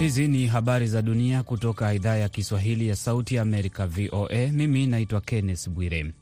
Hizi 0.00 0.28
ni 0.28 0.46
habari 0.46 0.86
za 0.86 1.02
dunia 1.02 1.42
kutoka 1.42 1.94
idhaa 1.94 2.16
ya 2.16 2.28
Kiswahili 2.28 2.88
ya 2.88 2.96
Sauti 2.96 3.34
ya 3.34 3.42
Amerika, 3.42 3.86
VOA. 3.86 4.46
Mimi 4.52 4.86
naitwa 4.86 5.20
Kenneth 5.20 5.68
Bwire. 5.68 6.12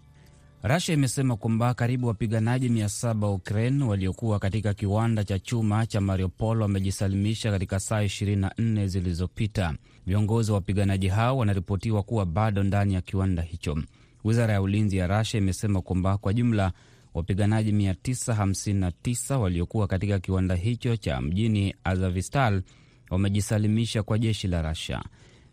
Rasia 0.63 0.95
imesema 0.95 1.37
kwamba 1.37 1.75
karibu 1.75 2.07
wapiganaji 2.07 2.69
700 2.69 3.23
wa 3.25 3.33
Ukraine 3.33 3.85
waliokuwa 3.85 4.39
katika 4.39 4.75
kiwanda 4.75 5.25
cha 5.25 5.39
chuma 5.39 5.87
cha 5.87 6.01
Mariupol 6.01 6.63
wamejisalimisha 6.63 7.51
katika 7.51 7.81
saa 7.81 8.03
24 8.03 8.87
zilizopita. 8.87 9.75
Viongozi 10.07 10.51
wa 10.51 10.55
wapiganaji 10.55 11.09
hao 11.09 11.37
wanaripotiwa 11.39 12.03
kuwa 12.03 12.27
bado 12.27 12.63
ndani 12.63 12.95
ya 12.95 13.01
kiwanda 13.01 13.43
hicho. 13.43 13.79
Wizara 14.25 14.53
ya 14.53 14.63
ulinzi 14.63 14.97
ya 14.97 15.07
Rasia 15.07 15.39
imesema 15.39 15.83
kwamba 15.83 16.19
kwa 16.19 16.33
jumla 16.35 16.73
wapiganaji 17.15 17.73
959 17.73 19.37
waliokuwa 19.37 19.87
katika 19.87 20.19
kiwanda 20.19 20.55
hicho 20.55 20.97
cha 20.97 21.21
mjini 21.21 21.75
Azavistal 21.85 22.63
wamejisalimisha 23.11 24.03
kwa 24.03 24.19
jeshi 24.19 24.49
la 24.49 24.63
Rasia. 24.63 25.03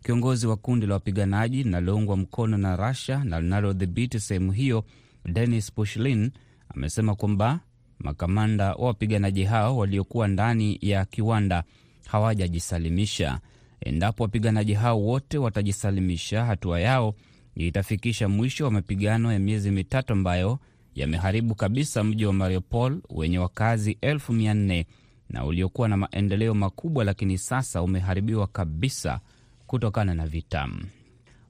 Kiongozi 0.04 0.48
wa 0.48 0.56
kundi 0.58 0.86
la 0.88 0.94
wapiganaji 0.94 1.64
linaloungwa 1.64 2.18
mkono 2.18 2.58
na 2.58 2.76
Rasia 2.76 3.24
na 3.24 3.42
linalodhibiti 3.42 4.20
sehemu 4.20 4.52
hiyo, 4.52 4.84
Denis 5.26 5.72
Pushlin, 5.72 6.32
amesema 6.76 7.16
kwamba 7.16 7.60
makamanda 8.00 8.74
wa 8.76 8.88
wapiganaji 8.88 9.44
hao 9.44 9.78
waliokuwa 9.78 10.28
ndani 10.28 10.78
ya 10.82 11.06
kiwanda 11.06 11.64
hawajajisalimisha. 12.08 13.40
Endapo 13.82 14.24
wapiganaji 14.24 14.74
hao 14.74 15.02
wote 15.02 15.38
watajisalimisha, 15.38 16.46
hatua 16.46 16.80
yao 16.80 17.16
itafikisha 17.56 18.30
mwisho 18.30 18.66
wa 18.66 18.72
mapigano 18.72 19.34
ya 19.34 19.40
miezi 19.40 19.72
mitatu 19.72 20.14
ambayo 20.14 20.60
yameharibu 20.96 21.56
kabisa 21.56 22.04
mji 22.04 22.26
wa 22.26 22.34
Mariupol 22.34 23.02
wenye 23.10 23.40
wakazi 23.40 23.98
elfu 24.02 24.34
mia 24.34 24.54
nne 24.54 24.86
na 25.30 25.46
uliokuwa 25.46 25.88
na 25.88 25.98
maendeleo 25.98 26.54
makubwa, 26.54 27.04
lakini 27.04 27.38
sasa 27.38 27.82
umeharibiwa 27.82 28.48
kabisa 28.48 29.20
kutokana 29.68 30.14
na 30.14 30.28
vita. 30.28 30.70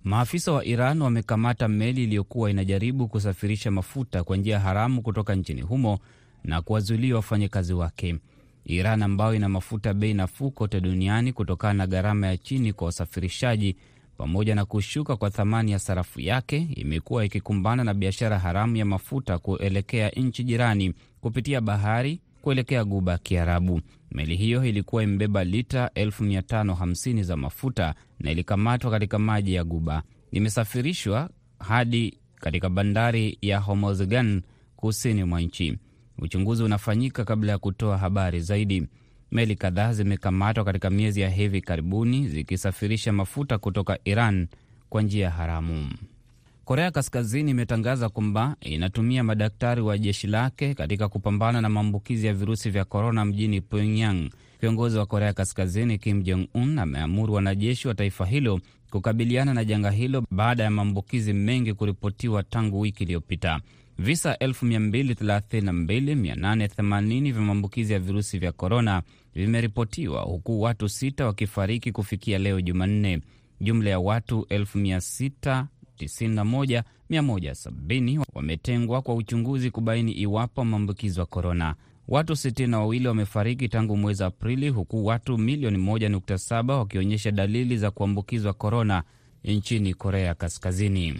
Maafisa 0.03 0.51
wa 0.51 0.65
Iran 0.65 1.01
wamekamata 1.01 1.67
meli 1.67 2.03
iliyokuwa 2.03 2.49
inajaribu 2.51 3.07
kusafirisha 3.07 3.71
mafuta 3.71 4.23
kwa 4.23 4.37
njia 4.37 4.59
haramu 4.59 5.01
kutoka 5.01 5.35
nchini 5.35 5.61
humo 5.61 5.99
na 6.43 6.61
kuwazuilia 6.61 7.15
wafanyakazi 7.15 7.73
wake. 7.73 8.15
Iran 8.65 9.03
ambayo 9.03 9.35
ina 9.35 9.49
mafuta 9.49 9.93
bei 9.93 10.13
nafuu 10.13 10.51
kote 10.51 10.81
duniani 10.81 11.33
kutokana 11.33 11.73
na 11.73 11.87
gharama 11.87 12.27
ya 12.27 12.37
chini 12.37 12.73
kwa 12.73 12.87
usafirishaji 12.87 13.75
pamoja 14.17 14.55
na 14.55 14.65
kushuka 14.65 15.15
kwa 15.15 15.29
thamani 15.29 15.71
ya 15.71 15.79
sarafu 15.79 16.21
yake, 16.21 16.67
imekuwa 16.75 17.25
ikikumbana 17.25 17.83
na 17.83 17.93
biashara 17.93 18.39
haramu 18.39 18.75
ya 18.75 18.85
mafuta 18.85 19.37
kuelekea 19.39 20.09
nchi 20.09 20.43
jirani 20.43 20.93
kupitia 21.21 21.61
bahari 21.61 22.19
kuelekea 22.45 22.83
Guba 22.85 23.11
ya 23.11 23.17
Kiarabu. 23.17 23.81
Meli 24.11 24.35
hiyo 24.35 24.65
ilikuwa 24.65 25.03
imebeba 25.03 25.43
lita 25.43 25.87
1550 25.95 27.23
za 27.23 27.37
mafuta 27.37 27.95
na 28.19 28.31
ilikamatwa 28.31 28.91
katika 28.91 29.19
maji 29.19 29.53
ya 29.53 29.63
Guba. 29.63 30.03
Imesafirishwa 30.31 31.29
hadi 31.59 32.17
katika 32.35 32.69
bandari 32.69 33.37
ya 33.41 33.59
Hormozgan 33.59 34.41
kusini 34.75 35.23
mwa 35.23 35.41
nchi. 35.41 35.77
Uchunguzi 36.19 36.63
unafanyika 36.63 37.25
kabla 37.25 37.51
ya 37.51 37.57
kutoa 37.57 37.97
habari 37.97 38.39
zaidi. 38.41 38.87
Meli 39.31 39.55
kadhaa 39.55 39.93
zimekamatwa 39.93 40.63
katika 40.65 40.89
miezi 40.89 41.21
ya 41.21 41.29
hivi 41.29 41.61
karibuni 41.61 42.27
zikisafirisha 42.27 43.13
mafuta 43.13 43.57
kutoka 43.57 43.99
Iran 44.03 44.47
kwa 44.89 45.01
njia 45.01 45.29
haramu. 45.29 45.89
Korea 46.65 46.91
Kaskazini 46.91 47.51
imetangaza 47.51 48.09
kwamba 48.09 48.55
inatumia 48.61 49.23
madaktari 49.23 49.81
wa 49.81 49.97
jeshi 49.97 50.27
lake 50.27 50.73
katika 50.73 51.09
kupambana 51.09 51.61
na 51.61 51.69
maambukizi 51.69 52.27
ya 52.27 52.33
virusi 52.33 52.69
vya 52.69 52.85
korona 52.85 53.25
mjini 53.25 53.61
Pyongyang. 53.61 54.29
Kiongozi 54.59 54.97
wa 54.97 55.05
Korea 55.05 55.33
Kaskazini 55.33 55.97
Kim 55.97 56.23
Jong 56.23 56.47
Un 56.53 56.79
ameamuru 56.79 57.33
wanajeshi 57.33 57.87
wa 57.87 57.93
taifa 57.95 58.25
hilo 58.25 58.59
kukabiliana 58.91 59.53
na 59.53 59.65
janga 59.65 59.91
hilo 59.91 60.23
baada 60.31 60.63
ya 60.63 60.71
maambukizi 60.71 61.33
mengi 61.33 61.73
kuripotiwa 61.73 62.43
tangu 62.43 62.79
wiki 62.79 63.03
iliyopita. 63.03 63.59
Visa 63.99 64.33
232880 64.33 67.31
vya 67.33 67.41
maambukizi 67.41 67.93
ya 67.93 67.99
virusi 67.99 68.39
vya 68.39 68.51
korona 68.51 69.01
vimeripotiwa 69.35 70.21
huku 70.21 70.61
watu 70.61 70.89
sita 70.89 71.25
wakifariki 71.25 71.91
kufikia 71.91 72.37
leo 72.37 72.61
Jumanne. 72.61 73.21
Jumla 73.61 73.89
ya 73.89 73.99
watu 73.99 74.47
69170 75.97 78.23
wametengwa 78.33 79.01
kwa 79.01 79.15
uchunguzi 79.15 79.71
kubaini 79.71 80.11
iwapo 80.11 80.61
wameambukizwa 80.61 81.25
korona. 81.25 81.75
Watu 82.07 82.33
62 82.33 83.07
wamefariki 83.07 83.69
tangu 83.69 83.97
mwezi 83.97 84.23
Aprili, 84.23 84.69
huku 84.69 85.05
watu 85.05 85.37
milioni 85.37 85.77
1.7 85.77 86.71
wakionyesha 86.77 87.31
dalili 87.31 87.77
za 87.77 87.91
kuambukizwa 87.91 88.53
korona 88.53 89.03
nchini 89.43 89.93
Korea 89.93 90.33
Kaskazini. 90.35 91.15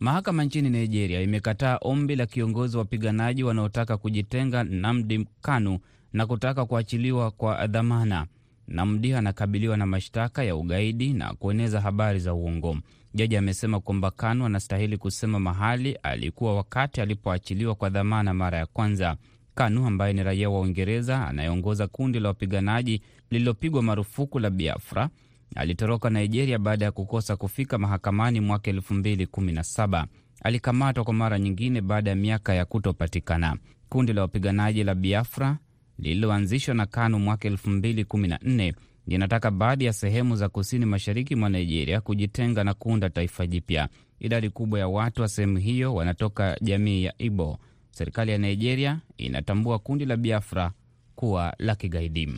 Mahakama 0.00 0.44
nchini 0.44 0.70
Nigeria 0.70 1.20
imekataa 1.20 1.78
ombi 1.80 2.16
la 2.16 2.26
kiongozi 2.26 2.76
wa 2.76 2.82
wapiganaji 2.82 3.44
wanaotaka 3.44 3.96
kujitenga 3.96 4.64
Namdi 4.64 5.26
Kanu 5.40 5.78
na 6.12 6.26
kutaka 6.26 6.64
kuachiliwa 6.66 7.30
kwa 7.30 7.66
dhamana. 7.66 8.26
Namdi 8.68 9.14
anakabiliwa 9.14 9.76
na 9.76 9.86
mashtaka 9.86 10.44
ya 10.44 10.56
ugaidi 10.56 11.12
na 11.12 11.34
kueneza 11.34 11.80
habari 11.80 12.18
za 12.18 12.34
uongo. 12.34 12.76
Jaji 13.16 13.36
amesema 13.36 13.80
kwamba 13.80 14.10
Kanu 14.10 14.46
anastahili 14.46 14.96
kusema 14.98 15.40
mahali 15.40 15.92
alikuwa 16.02 16.56
wakati 16.56 17.00
alipoachiliwa 17.00 17.74
kwa 17.74 17.90
dhamana 17.90 18.34
mara 18.34 18.58
ya 18.58 18.66
kwanza. 18.66 19.16
Kanu 19.54 19.86
ambaye 19.86 20.12
ni 20.12 20.22
raia 20.22 20.50
wa 20.50 20.60
Uingereza 20.60 21.26
anayeongoza 21.28 21.86
kundi 21.86 22.20
la 22.20 22.28
wapiganaji 22.28 23.02
lililopigwa 23.30 23.82
marufuku 23.82 24.38
la 24.38 24.50
Biafra 24.50 25.08
alitoroka 25.54 26.10
Nigeria 26.10 26.58
baada 26.58 26.84
ya 26.84 26.92
kukosa 26.92 27.36
kufika 27.36 27.78
mahakamani 27.78 28.40
mwaka 28.40 28.70
2017. 28.70 30.06
Alikamatwa 30.42 31.04
kwa 31.04 31.14
mara 31.14 31.38
nyingine 31.38 31.80
baada 31.80 32.10
ya 32.10 32.16
miaka 32.16 32.54
ya 32.54 32.64
kutopatikana. 32.64 33.56
Kundi 33.88 34.12
la 34.12 34.20
wapiganaji 34.20 34.84
la 34.84 34.94
Biafra 34.94 35.58
lililoanzishwa 35.98 36.74
na 36.74 36.86
Kanu 36.86 37.18
mwaka 37.18 37.48
2014 37.48 38.74
linataka 39.06 39.50
baadhi 39.50 39.84
ya 39.84 39.92
sehemu 39.92 40.36
za 40.36 40.48
kusini 40.48 40.84
mashariki 40.86 41.34
mwa 41.36 41.48
Nigeria 41.48 42.00
kujitenga 42.00 42.64
na 42.64 42.74
kuunda 42.74 43.10
taifa 43.10 43.46
jipya. 43.46 43.88
Idadi 44.20 44.50
kubwa 44.50 44.78
ya 44.78 44.88
watu 44.88 45.22
wa 45.22 45.28
sehemu 45.28 45.58
hiyo 45.58 45.94
wanatoka 45.94 46.56
jamii 46.60 47.04
ya 47.04 47.14
Ibo. 47.18 47.58
Serikali 47.90 48.30
ya 48.32 48.38
Nigeria 48.38 49.00
inatambua 49.16 49.78
kundi 49.78 50.04
la 50.04 50.16
Biafra 50.16 50.72
kuwa 51.14 51.54
la 51.58 51.74
kigaidi. 51.74 52.28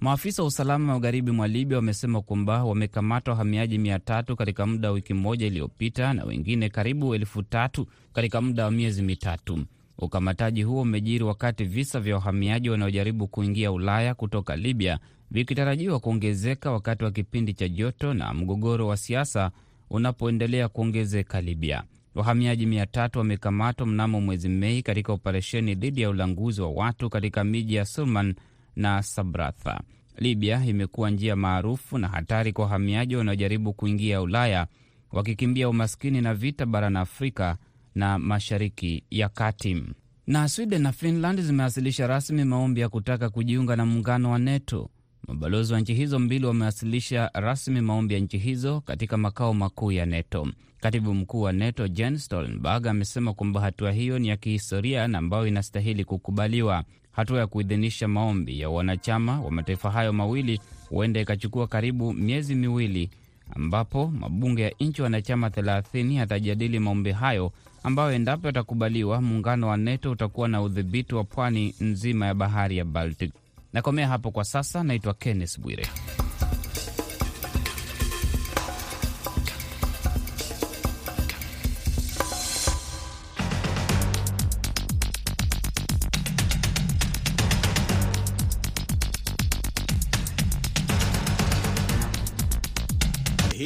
Maafisa 0.00 0.42
wa 0.42 0.48
usalama 0.48 0.92
magharibi 0.94 1.30
mwa 1.30 1.48
Libya 1.48 1.76
wamesema 1.78 2.22
kwamba 2.22 2.64
wamekamata 2.64 3.30
wahamiaji 3.30 3.78
mia 3.78 3.98
tatu 3.98 4.36
katika 4.36 4.66
muda 4.66 4.88
wa 4.88 4.94
wiki 4.94 5.14
moja 5.14 5.46
iliyopita 5.46 6.12
na 6.14 6.24
wengine 6.24 6.68
karibu 6.68 7.14
elfu 7.14 7.42
tatu 7.42 7.86
katika 8.12 8.40
muda 8.40 8.64
wa 8.64 8.70
miezi 8.70 9.02
mitatu. 9.02 9.64
Ukamataji 9.98 10.62
huo 10.62 10.82
umejiri 10.82 11.24
wakati 11.24 11.64
visa 11.64 12.00
vya 12.00 12.14
wahamiaji 12.14 12.70
wanaojaribu 12.70 13.28
kuingia 13.28 13.72
Ulaya 13.72 14.14
kutoka 14.14 14.56
Libya 14.56 14.98
vikitarajiwa 15.30 16.00
kuongezeka 16.00 16.70
wakati 16.70 17.04
wa 17.04 17.10
kipindi 17.10 17.54
cha 17.54 17.68
joto 17.68 18.14
na 18.14 18.34
mgogoro 18.34 18.86
wa 18.86 18.96
siasa 18.96 19.50
unapoendelea 19.90 20.68
kuongezeka 20.68 21.40
Libya. 21.40 21.82
Wahamiaji 22.14 22.66
mia 22.66 22.86
tatu 22.86 23.18
wamekamatwa 23.18 23.86
mnamo 23.86 24.20
mwezi 24.20 24.48
Mei 24.48 24.82
katika 24.82 25.12
operesheni 25.12 25.74
dhidi 25.74 26.00
ya 26.00 26.10
ulanguzi 26.10 26.60
wa 26.62 26.70
watu 26.70 27.10
katika 27.10 27.44
miji 27.44 27.74
ya 27.74 27.84
Sulman 27.84 28.34
na 28.76 29.02
Sabratha. 29.02 29.80
Libya 30.18 30.64
imekuwa 30.66 31.10
njia 31.10 31.36
maarufu 31.36 31.98
na 31.98 32.08
hatari 32.08 32.52
kwa 32.52 32.64
wahamiaji 32.64 33.16
wanaojaribu 33.16 33.72
kuingia 33.72 34.22
Ulaya 34.22 34.66
wakikimbia 35.12 35.68
umaskini 35.68 36.20
na 36.20 36.34
vita 36.34 36.66
barani 36.66 36.98
Afrika 36.98 37.56
na 37.94 38.18
Mashariki 38.18 39.04
ya 39.10 39.28
Kati. 39.28 39.82
Na 40.26 40.48
Sweden 40.48 40.82
na 40.82 40.92
Finland 40.92 41.40
zimewasilisha 41.40 42.06
rasmi 42.06 42.44
maombi 42.44 42.80
ya 42.80 42.88
kutaka 42.88 43.30
kujiunga 43.30 43.76
na 43.76 43.86
muungano 43.86 44.30
wa 44.30 44.38
NATO. 44.38 44.90
Mabalozi 45.28 45.72
wa 45.74 45.80
nchi 45.80 45.94
hizo 45.94 46.18
mbili 46.18 46.46
wamewasilisha 46.46 47.30
rasmi 47.34 47.80
maombi 47.80 48.14
ya 48.14 48.20
nchi 48.20 48.38
hizo 48.38 48.80
katika 48.80 49.16
makao 49.16 49.54
makuu 49.54 49.92
ya 49.92 50.06
NATO. 50.06 50.48
Katibu 50.80 51.14
mkuu 51.14 51.40
wa 51.40 51.52
NATO 51.52 51.88
Jens 51.88 52.24
Stoltenberg 52.24 52.86
amesema 52.86 53.34
kwamba 53.34 53.60
hatua 53.60 53.92
hiyo 53.92 54.18
ni 54.18 54.28
ya 54.28 54.36
kihistoria 54.36 55.08
na 55.08 55.18
ambayo 55.18 55.46
inastahili 55.46 56.04
kukubaliwa. 56.04 56.84
Hatua 57.12 57.38
ya 57.38 57.46
kuidhinisha 57.46 58.08
maombi 58.08 58.60
ya 58.60 58.70
wanachama 58.70 59.40
wa 59.40 59.50
mataifa 59.50 59.90
hayo 59.90 60.12
mawili 60.12 60.60
huenda 60.88 61.20
ikachukua 61.20 61.66
karibu 61.66 62.12
miezi 62.12 62.54
miwili, 62.54 63.10
ambapo 63.56 64.06
mabunge 64.08 64.62
ya 64.62 64.72
nchi 64.80 65.02
wanachama 65.02 65.48
30 65.48 66.14
yatajadili 66.14 66.78
maombi 66.78 67.12
hayo, 67.12 67.52
ambayo 67.82 68.12
endapo 68.12 68.46
yatakubaliwa, 68.46 69.20
muungano 69.20 69.68
wa 69.68 69.76
NATO 69.76 70.10
utakuwa 70.10 70.48
na 70.48 70.62
udhibiti 70.62 71.14
wa 71.14 71.24
pwani 71.24 71.74
nzima 71.80 72.26
ya 72.26 72.34
bahari 72.34 72.76
ya 72.76 72.84
Baltic. 72.84 73.32
Nakomea 73.72 74.08
hapo 74.08 74.30
kwa 74.30 74.44
sasa. 74.44 74.82
Naitwa 74.84 75.14
Kenneth 75.14 75.60
Bwire. 75.60 75.86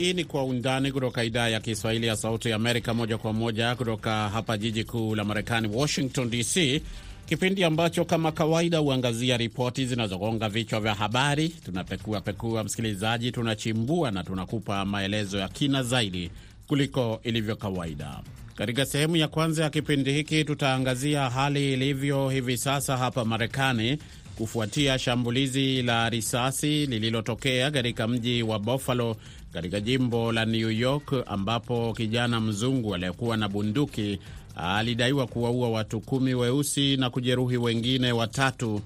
Hii 0.05 0.12
ni 0.12 0.25
Kwa 0.25 0.45
Undani 0.45 0.93
kutoka 0.93 1.25
idhaa 1.25 1.49
ya 1.49 1.61
Kiswahili 1.61 2.06
ya 2.06 2.17
Sauti 2.17 2.49
ya 2.51 2.56
Amerika, 2.56 2.95
moja 2.95 3.19
kwa 3.19 3.33
moja 3.33 3.75
kutoka 3.75 4.29
hapa 4.29 4.59
jiji 4.59 4.85
kuu 4.85 5.15
la 5.15 5.25
Marekani, 5.25 5.69
Washington 5.75 6.31
DC, 6.31 6.83
kipindi 7.26 7.65
ambacho 7.65 8.05
kama 8.05 8.32
kawaida 8.32 8.79
huangazia 8.79 9.37
ripoti 9.37 9.87
zinazogonga 9.87 10.49
vichwa 10.49 10.81
vya 10.81 10.94
habari. 10.94 11.49
Tunapekua 11.49 12.21
pekua, 12.21 12.65
msikilizaji, 12.65 13.32
tunachimbua 13.32 14.11
na 14.11 14.25
tunakupa 14.25 14.85
maelezo 14.85 15.38
ya 15.38 15.49
kina 15.49 15.82
zaidi 15.82 16.31
kuliko 16.67 17.21
ilivyo 17.23 17.56
kawaida. 17.56 18.21
Katika 18.55 18.87
sehemu 18.87 19.17
ya 19.17 19.29
kwanza 19.29 19.62
ya 19.65 19.71
kipindi 19.71 20.12
hiki 20.12 20.44
tutaangazia 20.44 21.31
hali 21.31 21.73
ilivyo 21.73 22.29
hivi 22.31 22.56
sasa 22.56 22.97
hapa 22.97 23.25
Marekani 23.25 23.99
kufuatia 24.37 24.99
shambulizi 24.99 25.82
la 25.82 26.11
risasi 26.11 26.87
lililotokea 26.87 27.70
katika 27.70 28.09
mji 28.09 28.43
wa 28.43 28.59
Buffalo 28.59 29.17
katika 29.53 29.81
jimbo 29.81 30.32
la 30.32 30.44
New 30.44 30.70
York 30.70 31.12
ambapo 31.27 31.93
kijana 31.97 32.41
mzungu 32.41 32.94
aliyekuwa 32.94 33.37
na 33.37 33.49
bunduki 33.49 34.19
alidaiwa 34.56 35.27
kuwaua 35.27 35.69
watu 35.71 36.01
kumi 36.01 36.35
weusi 36.35 36.97
na 36.97 37.11
kujeruhi 37.11 37.56
wengine 37.56 38.12
watatu 38.12 38.81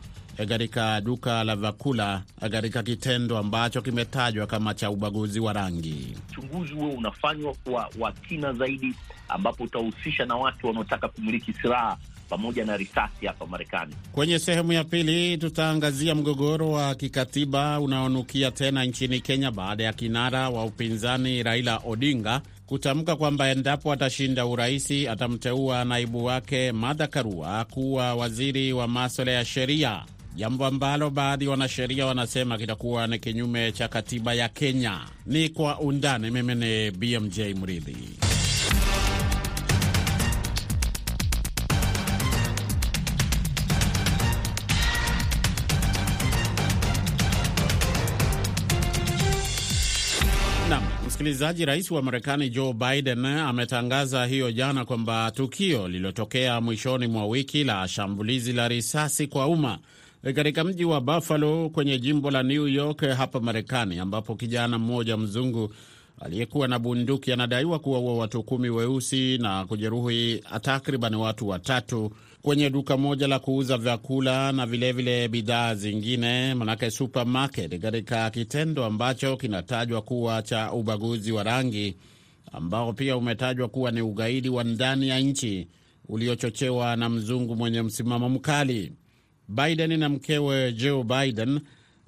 katika 0.47 1.01
duka 1.01 1.45
la 1.45 1.57
vyakula 1.57 2.23
katika 2.51 2.83
kitendo 2.83 3.39
ambacho 3.39 3.83
kimetajwa 3.83 4.47
kama 4.47 4.75
cha 4.75 4.91
ubaguzi 4.91 5.41
wa 5.41 5.53
rangi. 5.53 6.17
Uchunguzi 6.31 6.73
huo 6.75 6.91
unafanywa 6.91 7.55
kwa 7.65 7.91
wakina 7.99 8.53
zaidi, 8.53 8.95
ambapo 9.29 9.65
utahusisha 9.65 10.27
na 10.27 10.37
watu 10.37 10.67
wanaotaka 10.67 11.09
kumiliki 11.09 11.53
silaha 11.53 11.97
pamoja 12.29 12.65
na 12.65 12.77
risasi 12.77 13.27
hapa 13.27 13.47
Marekani. 13.47 13.95
Kwenye 14.13 14.39
sehemu 14.39 14.73
ya 14.73 14.85
pili 14.85 15.39
tutaangazia 15.39 16.15
mgogoro 16.15 16.71
wa 16.71 16.95
kikatiba 16.95 17.81
unaonukia 17.81 18.51
tena 18.51 18.85
nchini 18.85 19.21
Kenya 19.21 19.51
baada 19.51 19.85
ya 19.85 19.93
kinara 19.93 20.49
wa 20.51 20.65
upinzani 20.65 21.43
Raila 21.43 21.81
Odinga 21.87 22.41
kutamka 22.69 23.17
kwamba 23.17 23.49
endapo 23.51 23.93
atashinda 23.93 24.47
uraisi 24.47 25.09
atamteua 25.09 25.85
naibu 25.85 26.25
wake 26.25 26.73
Martha 26.73 27.07
Karua 27.07 27.65
kuwa 27.65 28.15
waziri 28.15 28.73
wa 28.73 28.89
maswala 28.89 29.33
ya 29.33 29.45
sheria, 29.45 30.05
jambo 30.37 30.67
ambalo 30.67 31.11
baadhi 31.11 31.45
ya 31.45 31.51
wanasheria 31.51 32.07
wanasema 32.07 32.59
kitakuwa 32.59 33.07
ni 33.07 33.19
kinyume 33.19 33.73
cha 33.73 33.89
katiba 33.89 34.35
ya 34.35 34.49
Kenya. 34.49 35.01
Ni 35.27 35.49
kwa 35.49 35.81
undani. 35.81 36.31
Mimi 36.31 36.55
ni 36.55 36.91
BMJ 36.91 37.39
Mridhi. 37.41 37.97
Msikilizaji, 51.19 51.65
rais 51.65 51.91
wa 51.91 52.03
Marekani 52.03 52.51
Joe 52.51 52.73
Biden 52.73 53.25
ametangaza 53.25 54.27
hiyo 54.27 54.53
jana 54.53 54.85
kwamba 54.85 55.31
tukio 55.31 55.89
lililotokea 55.89 56.61
mwishoni 56.61 57.07
mwa 57.07 57.27
wiki 57.27 57.65
la 57.65 57.89
shambulizi 57.89 58.53
la 58.53 58.69
risasi 58.69 59.27
kwa 59.27 59.47
umma 59.47 59.79
katika 60.35 60.65
mji 60.65 60.85
wa 60.85 61.01
Buffalo 61.01 61.69
kwenye 61.69 61.99
jimbo 61.99 62.31
la 62.31 62.43
New 62.43 62.69
York 62.69 63.01
hapa 63.17 63.41
Marekani, 63.41 63.99
ambapo 63.99 64.35
kijana 64.35 64.79
mmoja 64.79 65.17
mzungu 65.17 65.75
aliyekuwa 66.21 66.69
na 66.69 66.79
bunduki 66.79 67.33
anadaiwa 67.33 67.79
kuwaua 67.79 68.15
watu 68.15 68.43
kumi 68.43 68.71
weusi 68.71 69.39
na 69.39 69.67
kujeruhi 69.67 70.45
takriban 70.63 71.15
watu 71.15 71.49
watatu 71.49 72.11
kwenye 72.43 72.71
duka 72.71 72.97
moja 72.97 73.27
la 73.29 73.39
kuuza 73.39 73.79
vyakula 73.79 74.53
na 74.53 74.67
vilevile 74.67 75.29
bidhaa 75.29 75.75
zingine, 75.75 76.55
manake 76.55 76.91
supermarket, 76.91 77.81
katika 77.81 78.31
kitendo 78.31 78.85
ambacho 78.85 79.37
kinatajwa 79.37 80.03
kuwa 80.03 80.43
cha 80.43 80.73
ubaguzi 80.73 81.33
wa 81.33 81.43
rangi 81.43 81.97
ambao 82.53 82.93
pia 82.93 83.17
umetajwa 83.17 83.69
kuwa 83.69 83.91
ni 83.91 84.03
ugaidi 84.03 84.49
wa 84.49 84.65
ndani 84.65 85.09
ya 85.09 85.21
nchi 85.21 85.69
uliochochewa 86.09 86.97
na 86.97 87.09
mzungu 87.09 87.57
mwenye 87.57 87.83
msimamo 87.83 88.29
mkali. 88.29 88.93
Biden 89.49 89.99
na 89.99 90.09
mkewe 90.09 90.73
Joe 90.73 91.05
Biden 91.05 91.61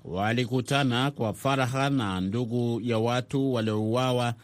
walikutana 0.04 1.10
kwa 1.10 1.34
faraha 1.34 1.90
na 1.90 2.20
ndugu 2.20 2.80
ya 2.84 2.98
watu 2.98 3.52
waliouawa 3.52 4.34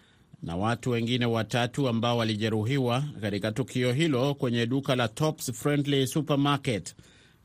na 0.43 0.57
watu 0.57 0.91
wengine 0.91 1.27
watatu 1.27 1.89
ambao 1.89 2.17
walijeruhiwa 2.19 3.05
katika 3.21 3.53
tukio 3.53 3.93
hilo 3.93 4.35
kwenye 4.35 4.67
duka 4.67 4.97
la 4.97 5.09
Tops 5.09 5.53
Friendly 5.53 6.07
Supermarket 6.07 6.95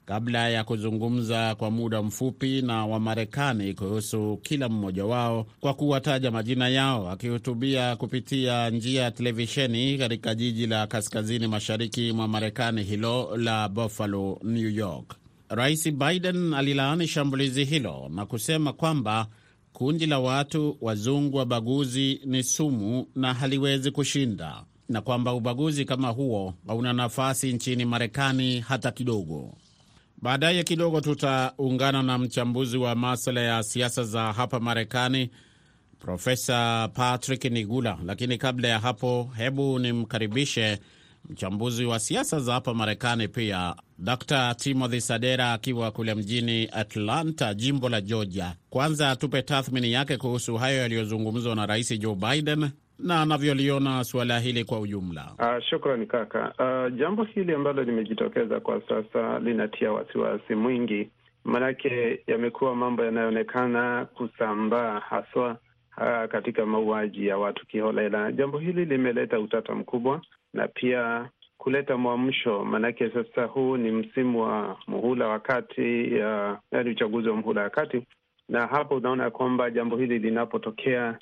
kabla 0.06 0.50
ya 0.50 0.63
kuzungumza 0.63 1.56
kwa 1.56 1.72
muda 1.72 2.02
mfupi 2.04 2.62
na 2.62 2.86
Wamarekani 2.86 3.74
kuhusu 3.74 4.40
kila 4.44 4.69
mmoja 4.69 5.06
wao 5.06 5.46
kwa 5.60 5.74
kuwataja 5.74 6.31
majina 6.31 6.68
yao. 6.69 7.10
Akihutubia 7.12 7.96
kupitia 7.96 8.69
njia 8.69 9.04
ya 9.04 9.12
televisheni 9.12 9.98
katika 9.98 10.36
jiji 10.36 10.68
la 10.68 10.88
kaskazini 10.88 11.48
mashariki 11.48 12.12
mwa 12.12 12.28
Marekani 12.28 12.84
hilo 12.84 13.38
la 13.38 13.69
Buffalo, 13.69 14.40
New 14.44 14.69
York, 14.69 15.16
Rais 15.53 15.92
Biden 15.92 16.53
alilaani 16.53 17.07
shambulizi 17.07 17.65
hilo 17.65 18.09
na 18.15 18.25
kusema 18.25 18.74
kwamba 18.74 19.27
kundi 19.74 20.06
la 20.06 20.19
watu 20.19 20.77
wazungu 20.81 21.38
wabaguzi 21.38 22.21
ni 22.25 22.44
sumu 22.44 23.07
na 23.15 23.33
haliwezi 23.33 23.92
kushinda, 23.92 24.63
na 24.89 25.01
kwamba 25.01 25.33
ubaguzi 25.33 25.86
kama 25.86 26.09
huo 26.09 26.53
hauna 26.68 26.94
nafasi 26.94 27.53
nchini 27.53 27.86
Marekani 27.86 28.59
hata 28.59 28.92
kidogo. 28.92 29.57
Baadaye 30.21 30.63
kidogo 30.63 31.01
tutaungana 31.01 32.03
na 32.03 32.18
mchambuzi 32.18 32.77
wa 32.77 32.95
masuala 32.95 33.42
ya 33.42 33.63
siasa 33.63 34.03
za 34.03 34.33
hapa 34.33 34.59
Marekani, 34.59 35.30
Profesa 36.00 36.89
Patrick 36.94 37.45
Nigula, 37.45 37.98
lakini 38.06 38.38
kabla 38.38 38.68
ya 38.68 38.80
hapo, 38.80 39.30
hebu 39.38 39.80
nimkaribishe 39.80 40.80
mchambuzi 41.30 41.86
wa 41.86 42.00
siasa 42.00 42.40
za 42.40 42.54
hapa 42.54 42.74
Marekani 42.74 43.28
pia 43.28 43.76
Dr 44.00 44.56
Timothy 44.58 45.00
Sadera 45.00 45.54
akiwa 45.54 45.92
kule 45.92 46.16
mjini 46.16 46.70
Atlanta, 46.72 47.54
jimbo 47.54 47.90
la 47.90 48.02
Georgia. 48.02 48.54
Kwanza 48.70 49.10
atupe 49.12 49.42
tathmini 49.42 49.92
yake 49.92 50.18
kuhusu 50.18 50.58
hayo 50.58 50.78
yaliyozungumzwa 50.78 51.56
na 51.56 51.66
Rais 51.66 52.00
Joe 52.00 52.16
Biden 52.16 52.70
na 53.00 53.22
anavyoliona 53.22 54.04
suala 54.04 54.40
hili 54.40 54.63
kwa 54.66 54.80
ujumla. 54.80 55.32
Uh, 55.40 55.63
shukrani 55.70 56.06
kaka. 56.06 56.54
Uh, 56.60 56.98
jambo 57.00 57.24
hili 57.24 57.54
ambalo 57.54 57.84
limejitokeza 57.84 58.60
kwa 58.60 58.82
sasa 58.90 59.40
linatia 59.40 59.92
wasiwasi 59.92 60.56
mwingi, 60.56 61.10
maanake 61.44 62.24
yamekuwa 62.28 62.75
mambo 62.75 63.06
yanayoonekana 63.06 64.06
kusambaa 64.06 65.00
haswa 65.00 65.58
uh, 65.98 66.32
katika 66.32 66.66
mauaji 66.66 67.28
ya 67.28 67.38
watu 67.38 67.66
kiholela. 67.68 68.32
Jambo 68.32 68.60
hili 68.60 68.86
limeleta 68.86 69.40
utata 69.40 69.75
mkubwa 69.75 70.22
na 70.53 70.67
pia 70.67 71.29
kuleta 71.58 71.98
mwamsho, 71.98 72.65
maanake 72.65 73.10
sasa 73.10 73.46
huu 73.46 73.77
ni 73.77 73.91
msimu 73.91 74.41
wa 74.41 74.77
muhula 74.88 75.27
wa 75.27 75.39
kati, 75.39 76.13
yaani 76.17 76.89
uchaguzi 76.89 77.29
wa 77.29 77.36
muhula 77.36 77.62
wa 77.62 77.70
kati, 77.70 78.08
na 78.50 78.67
hapo 78.67 78.96
unaona 78.96 79.29
kwamba 79.29 79.70
jambo 79.72 79.98
hili 79.98 80.20
linapotokea 80.20 81.17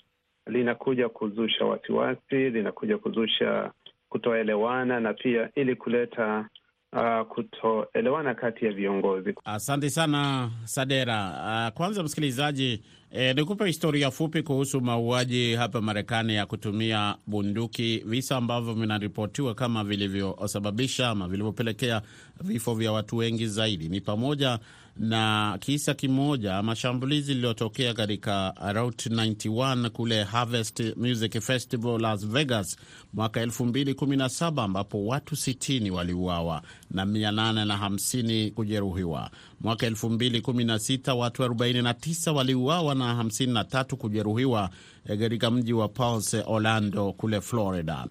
linakuja 0.48 1.10
kuzusha 1.10 1.66
wasiwasi, 1.66 2.36
linakuja 2.50 2.98
kuzusha 2.98 3.72
kutoelewana 4.10 5.00
na 5.00 5.14
pia 5.14 5.50
ili 5.56 5.76
kuleta 5.76 6.50
uh, 6.94 7.22
kutoelewana 7.28 8.34
kati 8.36 8.66
ya 8.66 8.72
viongozi. 8.72 9.36
Asante 9.46 9.90
sana 9.90 10.50
Sadera. 10.64 11.30
Uh, 11.70 11.78
kwanza 11.78 12.04
msikilizaji, 12.04 12.84
E, 13.12 13.34
nikupe 13.34 13.66
historia 13.66 14.12
fupi 14.12 14.44
kuhusu 14.44 14.82
mauaji 14.82 15.54
hapa 15.56 15.82
Marekani 15.82 16.36
ya 16.36 16.46
kutumia 16.46 17.16
bunduki, 17.28 17.98
visa 18.06 18.38
ambavyo 18.38 18.74
vinaripotiwa 18.74 19.56
kama 19.56 19.84
vilivyosababisha 19.84 21.10
ama 21.10 21.28
vilivyopelekea 21.28 22.02
vifo 22.42 22.74
vya 22.76 22.92
watu 22.92 23.18
wengi 23.18 23.48
zaidi. 23.48 23.90
Ni 23.90 24.02
pamoja 24.02 24.60
na 24.98 25.58
kisa 25.60 25.94
kimoja, 25.94 26.64
mashambulizi 26.64 27.34
lililotokea 27.34 27.94
katika 27.94 28.54
Route 28.74 29.10
91 29.10 29.90
kule 29.90 30.24
Harvest 30.24 30.84
Music 30.98 31.40
Festival 31.42 32.02
Las 32.02 32.28
Vegas 32.28 32.78
mwaka 33.14 33.46
2017 33.46 34.64
ambapo 34.64 35.06
watu 35.06 35.36
60 35.36 35.90
waliuawa 35.90 36.62
na 36.92 37.06
850 37.06 38.52
kujeruhiwa. 38.52 39.32
Mwaka 39.62 39.90
2016 39.90 41.12
watu 41.14 41.44
49 41.44 42.32
waliuawa 42.32 42.96
na 42.96 43.24
53 43.24 43.96
kujeruhiwa 43.96 44.70
katika 45.08 45.52
mji 45.52 45.74
wa 45.74 45.88
Pulse, 45.88 46.44
Orlando 46.48 47.14
kule 47.14 47.42
Florida. 47.42 48.06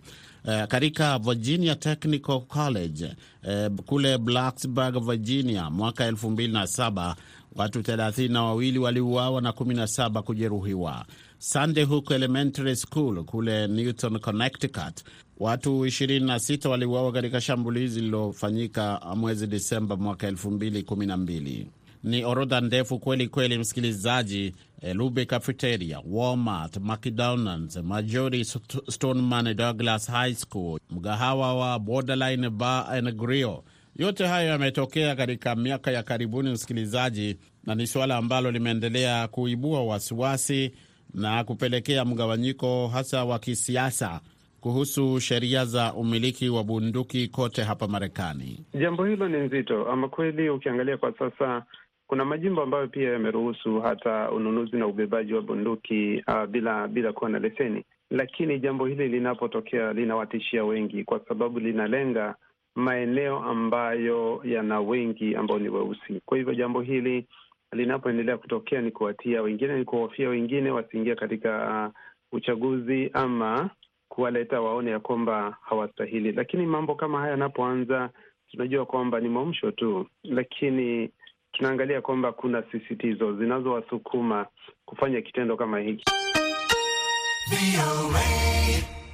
Uh, 0.45 0.65
katika 0.65 1.19
Virginia 1.19 1.75
Technical 1.75 2.41
College 2.41 3.17
uh, 3.45 3.81
kule 3.85 4.19
Blacksburg, 4.19 4.99
Virginia 5.05 5.71
mwaka 5.71 6.11
2007 6.11 7.15
watu 7.57 7.83
thelathini 7.83 8.29
na 8.29 8.43
wawili 8.45 8.79
waliuawa 8.79 9.41
na 9.41 9.51
17 9.51 10.23
kujeruhiwa. 10.23 11.05
Sandy 11.39 11.83
Hook 11.83 12.11
Elementary 12.11 12.77
School 12.77 13.25
kule 13.25 13.67
Newton, 13.69 14.19
Connecticut 14.19 15.05
watu 15.39 15.87
26 15.87 16.69
waliuawa 16.69 17.13
katika 17.13 17.41
shambulizi 17.41 18.01
lililofanyika 18.01 19.01
mwezi 19.17 19.47
Disemba 19.47 19.97
mwaka 19.97 20.31
2012. 20.31 21.67
ni 22.05 22.25
orodha 22.25 22.61
ndefu 22.61 22.99
kweli 22.99 23.29
kweli, 23.29 23.59
msikilizaji. 23.59 24.55
E, 24.81 24.95
Lube 24.95 25.25
Cafeteria, 25.27 26.03
Walmart, 26.11 26.77
McDonald's, 26.77 27.77
Majori 27.77 28.45
Stoneman 28.89 29.55
Douglas 29.57 30.11
High 30.11 30.35
School, 30.35 30.81
mgahawa 30.91 31.55
wa 31.55 31.79
Borderline 31.79 32.51
Bar 32.51 32.87
and 32.91 33.13
Grill. 33.17 33.57
Yote 33.97 34.27
hayo 34.27 34.49
yametokea 34.49 35.17
katika 35.17 35.57
miaka 35.57 35.91
ya 35.91 36.03
karibuni, 36.03 36.51
msikilizaji, 36.51 37.37
na 37.65 37.75
ni 37.75 37.87
suala 37.87 38.17
ambalo 38.17 38.51
limeendelea 38.51 39.29
kuibua 39.29 39.85
wasiwasi 39.85 40.71
na 41.15 41.45
kupelekea 41.45 42.05
mgawanyiko 42.05 42.89
hasa 42.89 43.25
wa 43.25 43.39
kisiasa 43.39 44.21
kuhusu 44.61 45.21
sheria 45.21 45.65
za 45.65 45.95
umiliki 45.95 46.49
wa 46.49 46.65
bunduki 46.65 47.29
kote 47.29 47.63
hapa 47.63 47.89
Marekani. 47.89 48.65
Jambo 48.75 49.05
hilo 49.05 49.29
ni 49.29 49.39
nzito 49.39 49.87
ama 49.91 50.09
kweli. 50.09 50.51
Ukiangalia 50.51 50.97
kwa 50.97 51.13
sasa, 51.19 51.63
kuna 52.07 52.25
majimbo 52.25 52.63
ambayo 52.63 52.89
pia 52.89 53.11
yameruhusu 53.13 53.81
hata 53.81 54.31
ununuzi 54.31 54.77
na 54.77 54.87
ubebaji 54.87 55.35
wa 55.35 55.43
bunduki 55.43 56.25
uh, 56.29 56.45
bila 56.47 56.89
bila 56.89 57.13
kuwa 57.13 57.31
na 57.31 57.39
leseni, 57.39 57.85
lakini 58.11 58.59
jambo 58.61 58.87
hili 58.87 59.09
linapotokea 59.09 59.93
linawatishia 59.93 60.65
wengi, 60.65 61.05
kwa 61.05 61.21
sababu 61.29 61.61
linalenga 61.61 62.35
maeneo 62.75 63.39
ambayo 63.39 64.41
yana 64.45 64.81
wengi 64.81 65.37
ambao 65.37 65.59
ni 65.59 65.69
weusi. 65.69 66.21
Kwa 66.25 66.39
hivyo 66.39 66.55
jambo 66.55 66.81
hili 66.81 67.27
linapoendelea 67.73 68.39
kutokea 68.39 68.81
ni 68.81 68.91
kuwatia 68.91 69.43
wengine, 69.43 69.79
ni 69.79 69.85
kuwahofia 69.85 70.29
wengine 70.29 70.71
wasiingia 70.71 71.15
katika 71.17 71.85
uh, 71.89 71.95
uchaguzi 72.39 73.11
ama 73.13 73.71
kuwaleta 74.09 74.61
waone 74.61 74.91
ya 74.91 75.01
kwamba 75.01 75.57
hawastahili. 75.61 76.33
Lakini 76.33 76.67
mambo 76.67 76.95
kama 76.95 77.19
haya 77.19 77.31
yanapoanza, 77.31 78.11
tunajua 78.51 78.87
kwamba 78.87 79.21
ni 79.21 79.29
mwamsho 79.29 79.71
tu, 79.71 80.07
lakini 80.25 81.11
tunaangalia 81.53 82.01
kwamba 82.03 82.33
kuna 82.33 82.63
sisitizo 82.73 83.37
zinazowasukuma 83.37 84.47
kufanya 84.85 85.21
kitendo 85.23 85.57
kama 85.57 85.81
hiki. 85.81 86.05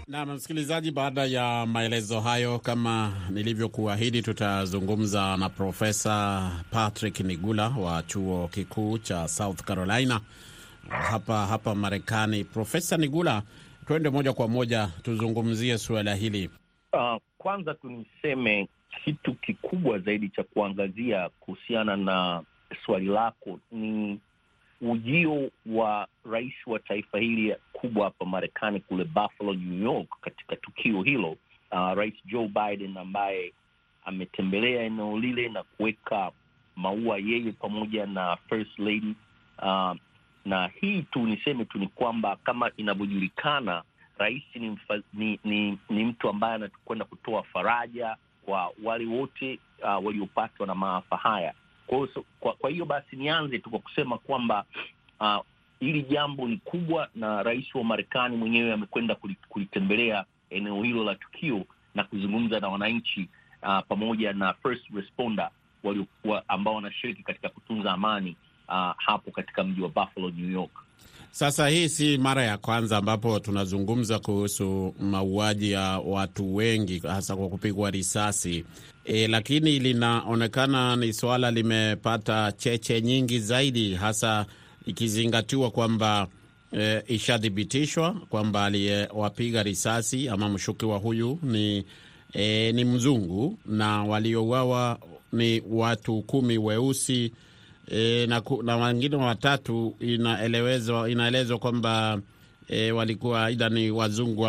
Nam 0.09 0.33
msikilizaji, 0.33 0.91
baada 0.91 1.25
ya 1.25 1.67
maelezo 1.67 2.21
hayo, 2.21 2.59
kama 2.59 3.13
nilivyokuahidi, 3.31 4.23
tutazungumza 4.23 5.37
na 5.37 5.49
Profesa 5.49 6.51
Patrick 6.71 7.21
Nigula 7.21 7.69
wa 7.69 8.03
chuo 8.03 8.49
kikuu 8.49 8.99
cha 8.99 9.29
South 9.29 9.63
Carolina 9.63 10.21
hapa 10.89 11.47
hapa 11.47 11.75
Marekani. 11.75 12.45
Profesa 12.45 12.97
Nigula, 12.97 13.43
twende 13.87 14.11
moja 14.11 14.33
kwa 14.33 14.49
moja 14.49 14.89
tuzungumzie 15.03 15.79
suala 15.79 16.15
hili. 16.15 16.51
Uh, 16.93 17.17
kwanza 17.39 17.75
tuniseme 17.75 18.69
kitu 19.05 19.35
kikubwa 19.35 19.99
zaidi 19.99 20.29
cha 20.29 20.43
kuangazia 20.43 21.29
kuhusiana 21.41 21.97
na 21.97 22.43
swali 22.87 23.07
lako 23.07 23.59
ni 23.73 24.21
ujio 24.81 25.51
wa 25.67 26.09
rais 26.31 26.53
wa 26.67 26.79
taifa 26.79 27.19
hili 27.19 27.57
kubwa 27.73 28.05
hapa 28.05 28.25
Marekani 28.25 28.81
kule 28.81 29.05
Buffalo, 29.05 29.55
New 29.55 29.83
York. 29.83 30.09
Katika 30.21 30.57
tukio 30.57 31.03
hilo 31.03 31.31
uh, 31.73 31.93
Rais 31.95 32.15
Joe 32.25 32.49
Biden 32.49 32.97
ambaye 32.97 33.53
ametembelea 34.05 34.83
eneo 34.83 35.19
lile 35.19 35.49
na 35.49 35.63
kuweka 35.63 36.31
maua 36.77 37.19
yeye 37.19 37.53
pamoja 37.53 38.07
na 38.07 38.37
First 38.49 38.79
Lady 38.79 39.15
uh, 39.63 39.93
na 40.45 40.67
hii 40.81 41.03
tu 41.03 41.27
niseme 41.27 41.65
tu 41.65 41.79
ni 41.79 41.87
kwamba 41.89 42.37
kama 42.37 42.71
inavyojulikana 42.77 43.83
rais 44.19 44.43
ni, 44.55 44.79
ni, 45.13 45.39
ni, 45.45 45.79
ni 45.91 46.05
mtu 46.05 46.29
ambaye 46.29 46.55
anakwenda 46.55 47.05
kutoa 47.05 47.43
faraja 47.43 48.17
kwa 48.47 48.73
wale 48.83 49.07
wote 49.07 49.59
uh, 49.83 50.07
waliopatwa 50.07 50.67
na 50.67 50.75
maafa 50.75 51.17
haya. 51.17 51.55
Kwa 51.87 52.09
kwa, 52.41 52.53
kwa 52.53 52.71
hiyo 52.71 52.85
basi 52.85 53.17
nianze 53.17 53.59
tu 53.59 53.71
kwa 53.71 53.79
kusema 53.79 54.19
kwamba 54.19 54.65
uh, 55.21 55.39
hili 55.81 56.03
jambo 56.03 56.49
ni 56.49 56.57
kubwa, 56.57 57.09
na 57.15 57.43
rais 57.43 57.75
wa 57.75 57.85
Marekani 57.85 58.37
mwenyewe 58.37 58.73
amekwenda 58.73 59.17
kulitembelea 59.49 60.25
eneo 60.51 60.83
hilo 60.83 61.05
la 61.05 61.15
tukio 61.15 61.65
na 61.95 62.05
kuzungumza 62.05 62.61
na 62.61 62.69
wananchi 62.69 63.29
uh, 63.63 63.79
pamoja 63.89 64.33
na 64.33 64.53
first 64.55 64.85
responder 64.95 65.51
ambao 66.49 66.75
wanashiriki 66.75 67.23
katika 67.23 67.49
kutunza 67.49 67.93
amani 67.93 68.37
uh, 68.69 68.93
hapo 68.97 69.31
katika 69.31 69.65
mji 69.65 69.81
wa 69.83 69.89
Buffalo, 69.89 70.31
New 70.31 70.51
York. 70.51 70.71
Sasa 71.31 71.69
hii 71.69 71.89
si 71.89 72.19
mara 72.19 72.45
ya 72.45 72.59
kwanza 72.59 72.97
ambapo 72.97 73.39
tunazungumza 73.41 74.19
kuhusu 74.19 74.95
mauaji 75.01 75.71
ya 75.71 75.99
watu 75.99 76.57
wengi 76.57 76.99
hasa 76.99 77.37
kwa 77.37 77.49
kupigwa 77.49 77.91
risasi 77.91 78.65
e, 79.05 79.27
lakini 79.29 79.79
linaonekana 79.79 80.97
ni 80.97 81.13
suala 81.13 81.51
limepata 81.51 82.53
cheche 82.53 83.01
nyingi 83.01 83.39
zaidi, 83.39 83.95
hasa 83.95 84.47
ikizingatiwa 84.87 85.71
kwamba 85.71 86.27
e, 86.79 87.03
ishathibitishwa 87.09 88.13
kwamba 88.13 88.65
aliyewapiga 88.65 89.63
risasi 89.63 90.29
ama 90.29 90.49
mshukiwa 90.49 90.99
huyu 90.99 91.39
ni, 91.43 91.85
e, 92.33 92.73
ni 92.73 92.85
mzungu 92.85 93.59
na 93.67 94.05
waliouawa 94.05 94.99
ni 95.33 95.63
watu 95.71 96.23
kumi 96.23 96.59
weusi 96.59 97.33
E, 97.91 98.27
na, 98.27 98.43
na 98.63 98.77
wengine 98.77 99.17
watatu 99.17 99.97
inaelezwa 100.01 101.59
kwamba 101.59 102.21
e, 102.69 102.93
walikuwa 102.93 103.45
aidha 103.45 103.69
ni 103.69 103.91
wazungu 103.91 104.43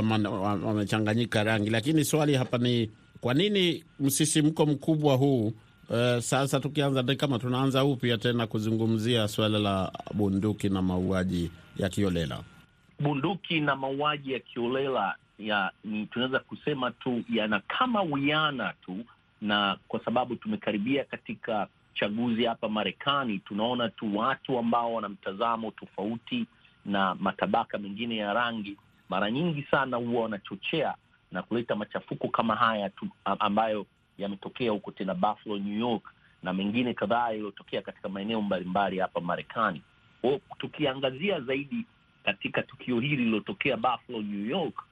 wamechanganyika 0.65 1.44
rangi, 1.44 1.70
lakini 1.70 2.06
swali 2.06 2.34
hapa 2.36 2.58
ni 2.58 2.92
kwa 3.22 3.34
nini 3.34 3.84
msisimko 4.00 4.65
mkubwa 4.65 5.15
huu? 5.15 5.54
Uh, 5.89 6.20
sasa 6.20 6.60
tukianza 6.60 7.04
kama 7.04 7.39
tunaanza 7.39 7.86
upya 7.86 8.18
tena 8.18 8.48
kuzungumzia 8.48 9.27
suala 9.27 9.60
la 9.60 9.92
bunduki 10.13 10.70
na 10.70 10.82
mauaji 10.82 11.51
ya 11.77 11.89
kiolela. 11.89 12.44
Bunduki 13.00 13.60
na 13.60 13.75
mauaji 13.75 14.34
ya 14.34 14.39
kiolela 14.39 15.15
ya 15.39 15.72
ni 15.84 16.06
tunaweza 16.06 16.39
kusema 16.39 16.92
tu 16.92 17.24
yana 17.34 17.60
kama 17.68 18.01
wiana 18.01 18.74
tu, 18.86 18.98
na 19.42 19.77
kwa 19.88 20.00
sababu 20.06 20.36
tumekaribia 20.36 21.04
katika 21.04 21.68
chaguzi 21.95 22.45
hapa 22.45 22.69
Marekani, 22.69 23.39
tunaona 23.39 23.89
tu 23.89 24.17
watu 24.17 24.59
ambao 24.59 24.93
wana 24.93 25.09
mtazamo 25.09 25.71
tofauti 25.71 26.45
na 26.85 27.15
matabaka 27.15 27.77
mengine 27.77 28.17
ya 28.17 28.33
rangi, 28.33 28.77
mara 29.09 29.31
nyingi 29.31 29.63
sana 29.71 29.97
huwa 29.97 30.23
wanachochea 30.23 30.95
na 31.31 31.41
kuleta 31.43 31.75
machafuko 31.75 32.27
kama 32.27 32.55
haya 32.55 32.89
tu 32.89 33.07
ambayo 33.25 33.85
yametokea 34.17 34.71
huko 34.71 34.91
tena 34.91 35.13
Buffalo, 35.13 35.57
New 35.57 35.79
York 35.79 36.03
na 36.43 36.53
mengine 36.53 36.93
kadhaa 36.93 37.27
yaliyotokea 37.29 37.81
katika 37.81 38.09
maeneo 38.09 38.41
mbalimbali 38.41 38.99
hapa 38.99 39.21
Marekani. 39.21 39.81
Tukiangazia 40.57 41.41
zaidi 41.41 41.85
katika 42.23 42.63
tukio 42.63 42.99
hili 42.99 43.15
lililotokea 43.15 43.77
Buffalo, 43.77 44.21
New 44.21 44.45
York, 44.45 44.83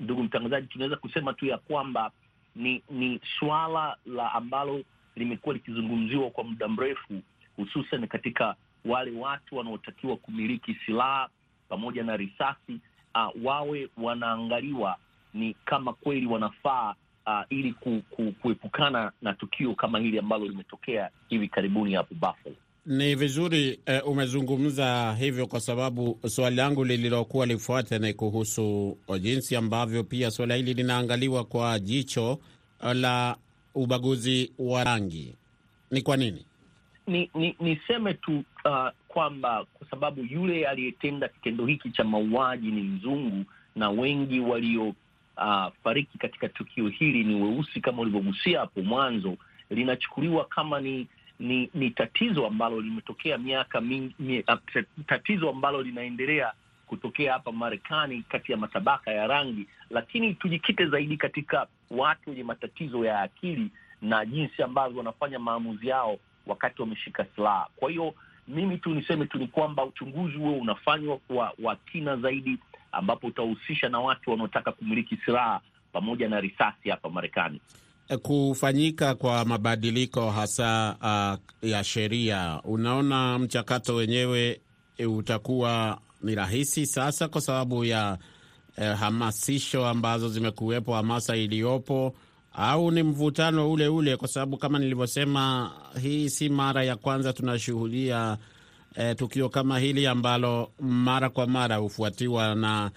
ndugu 0.00 0.22
mtangazaji, 0.22 0.66
tunaweza 0.66 0.96
kusema 0.96 1.32
tu 1.32 1.46
ya 1.46 1.58
kwamba 1.58 2.10
ni 2.56 2.82
ni 2.90 3.20
swala 3.38 3.96
la 4.06 4.32
ambalo 4.32 4.82
limekuwa 5.16 5.54
likizungumziwa 5.54 6.30
kwa 6.30 6.44
muda 6.44 6.68
mrefu, 6.68 7.22
hususan 7.56 8.06
katika 8.06 8.54
wale 8.84 9.10
watu 9.10 9.56
wanaotakiwa 9.56 10.16
kumiliki 10.16 10.76
silaha 10.86 11.28
pamoja 11.68 12.02
na 12.02 12.16
risasi 12.16 12.80
uh, 13.14 13.44
wawe 13.44 13.88
wanaangaliwa 13.96 14.96
ni 15.34 15.54
kama 15.64 15.92
kweli 15.92 16.26
wanafaa 16.26 16.94
uh, 17.26 17.42
ili 17.50 17.72
ku, 17.72 18.02
ku, 18.10 18.32
kuepukana 18.42 19.12
na 19.22 19.32
tukio 19.34 19.74
kama 19.74 19.98
hili 19.98 20.18
ambalo 20.18 20.46
limetokea 20.46 21.10
hivi 21.28 21.48
karibuni 21.48 21.94
hapo 21.94 22.14
Buffalo. 22.14 22.56
Ni 22.86 23.14
vizuri 23.14 23.80
eh, 23.86 24.08
umezungumza 24.08 25.14
hivyo 25.18 25.46
kwa 25.46 25.60
sababu 25.60 26.18
swali 26.26 26.56
langu 26.56 26.84
lililokuwa 26.84 27.46
lifuate 27.46 27.98
ni 27.98 28.14
kuhusu 28.14 28.98
jinsi 29.20 29.56
ambavyo 29.56 30.04
pia 30.04 30.30
suala 30.30 30.54
hili 30.54 30.74
linaangaliwa 30.74 31.44
kwa 31.44 31.78
jicho 31.78 32.38
la 32.94 33.36
ubaguzi 33.74 34.52
wa 34.58 34.84
rangi. 34.84 35.34
Ni 35.90 36.02
kwa 36.02 36.16
nini? 36.16 36.44
Ni 37.06 37.30
niseme 37.60 38.10
ni 38.12 38.16
tu 38.18 38.44
uh, 38.64 38.88
kwamba 39.08 39.64
kwa 39.74 39.86
sababu 39.90 40.20
yule 40.30 40.66
aliyetenda 40.66 41.28
kitendo 41.28 41.66
hiki 41.66 41.90
cha 41.90 42.04
mauaji 42.04 42.70
ni 42.70 42.82
mzungu 42.82 43.44
na 43.76 43.90
wengi 43.90 44.40
waliofariki 44.40 46.10
uh, 46.14 46.20
katika 46.20 46.48
tukio 46.48 46.88
hili 46.88 47.24
ni 47.24 47.34
weusi, 47.42 47.80
kama 47.80 48.02
ulivyogusia 48.02 48.60
hapo 48.60 48.82
mwanzo, 48.82 49.36
linachukuliwa 49.70 50.44
kama 50.44 50.80
ni 50.80 51.06
ni, 51.38 51.70
ni 51.74 51.90
tatizo 51.90 52.46
ambalo 52.46 52.80
limetokea 52.80 53.38
miaka 53.38 53.80
mingi, 53.80 54.14
mi, 54.18 54.44
tatizo 55.06 55.50
ambalo 55.50 55.82
linaendelea 55.82 56.52
kutokea 56.92 57.32
hapa 57.32 57.52
Marekani 57.52 58.22
kati 58.28 58.52
ya 58.52 58.58
matabaka 58.58 59.10
ya 59.10 59.26
rangi, 59.26 59.66
lakini 59.90 60.34
tujikite 60.34 60.86
zaidi 60.86 61.16
katika 61.16 61.66
watu 61.90 62.30
wenye 62.30 62.44
matatizo 62.44 63.04
ya 63.04 63.20
akili 63.20 63.70
na 64.02 64.26
jinsi 64.26 64.62
ambavyo 64.62 64.98
wanafanya 64.98 65.38
maamuzi 65.38 65.88
yao 65.88 66.18
wakati 66.46 66.82
wameshika 66.82 67.26
silaha. 67.36 67.66
Kwa 67.76 67.90
hiyo 67.90 68.14
mimi 68.48 68.78
tu 68.78 68.94
niseme 68.94 69.26
tu 69.26 69.38
ni 69.38 69.46
kwamba 69.46 69.84
uchunguzi 69.84 70.36
huo 70.36 70.58
unafanywa 70.58 71.18
wa, 71.30 71.52
wa 71.62 71.76
kina 71.76 72.16
zaidi, 72.16 72.58
ambapo 72.92 73.26
utahusisha 73.26 73.88
na 73.88 74.00
watu 74.00 74.30
wanaotaka 74.30 74.72
kumiliki 74.72 75.16
silaha 75.24 75.60
pamoja 75.92 76.28
na 76.28 76.40
risasi 76.40 76.90
hapa 76.90 77.10
Marekani. 77.10 77.60
kufanyika 78.22 79.14
kwa 79.14 79.44
mabadiliko 79.44 80.30
hasa 80.30 80.96
uh, 81.62 81.68
ya 81.70 81.84
sheria, 81.84 82.60
unaona 82.64 83.38
mchakato 83.38 83.94
wenyewe 83.94 84.60
utakuwa 85.06 85.98
ni 86.22 86.34
rahisi 86.34 86.86
sasa 86.86 87.28
kwa 87.28 87.40
sababu 87.40 87.84
ya 87.84 88.18
eh, 88.76 88.96
hamasisho 88.96 89.86
ambazo 89.86 90.28
zimekuwepo, 90.28 90.94
hamasa 90.94 91.36
iliyopo, 91.36 92.14
au 92.52 92.90
ni 92.90 93.02
mvutano 93.02 93.72
ule 93.72 93.88
ule? 93.88 94.16
Kwa 94.16 94.28
sababu 94.28 94.56
kama 94.56 94.78
nilivyosema, 94.78 95.70
hii 96.02 96.28
si 96.30 96.48
mara 96.48 96.84
ya 96.84 96.96
kwanza 96.96 97.32
tunashuhudia 97.32 98.38
eh, 98.96 99.16
tukio 99.16 99.48
kama 99.48 99.78
hili 99.78 100.06
ambalo 100.06 100.70
mara 100.80 101.30
kwa 101.30 101.46
mara 101.46 101.76
hufuatiwa 101.76 102.54
na 102.54 102.90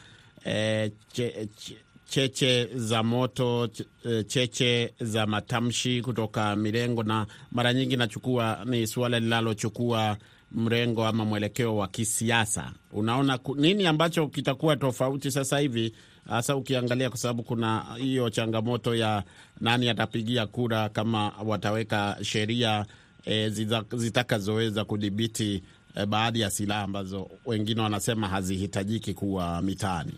eh, 0.46 0.92
che, 1.14 1.48
che, 1.56 1.78
cheche 2.10 2.70
za 2.76 3.04
moto, 3.04 3.70
cheche 4.28 4.94
za 5.02 5.26
matamshi 5.26 6.02
kutoka 6.02 6.56
mirengo, 6.56 7.04
na 7.04 7.26
mara 7.52 7.74
nyingi 7.74 7.98
nachukua 7.98 8.60
ni 8.66 8.88
suala 8.88 9.20
linalochukua 9.20 10.18
mrengo 10.52 11.06
ama 11.08 11.26
mwelekeo 11.26 11.78
wa 11.78 11.88
kisiasa. 11.88 12.72
Unaona 12.92 13.40
nini 13.56 13.88
ambacho 13.88 14.28
kitakuwa 14.28 14.76
tofauti 14.76 15.32
sasa 15.32 15.60
hivi, 15.60 15.94
hasa 16.30 16.56
ukiangalia, 16.56 17.10
kwa 17.10 17.18
sababu 17.18 17.44
kuna 17.44 17.86
hiyo 17.98 18.30
changamoto 18.30 18.96
ya 18.96 19.24
nani 19.62 19.90
atapigia 19.90 20.48
kura 20.48 20.90
kama 20.90 21.32
wataweka 21.46 22.18
sheria 22.22 22.86
e, 23.26 23.50
zitakazoweza 23.96 24.86
kudhibiti 24.86 25.64
e, 25.96 26.06
baadhi 26.06 26.40
ya 26.40 26.50
silaha 26.50 26.82
ambazo 26.82 27.30
wengine 27.46 27.82
wanasema 27.82 28.28
hazihitajiki 28.28 29.14
kuwa 29.14 29.62
mitaani. 29.62 30.14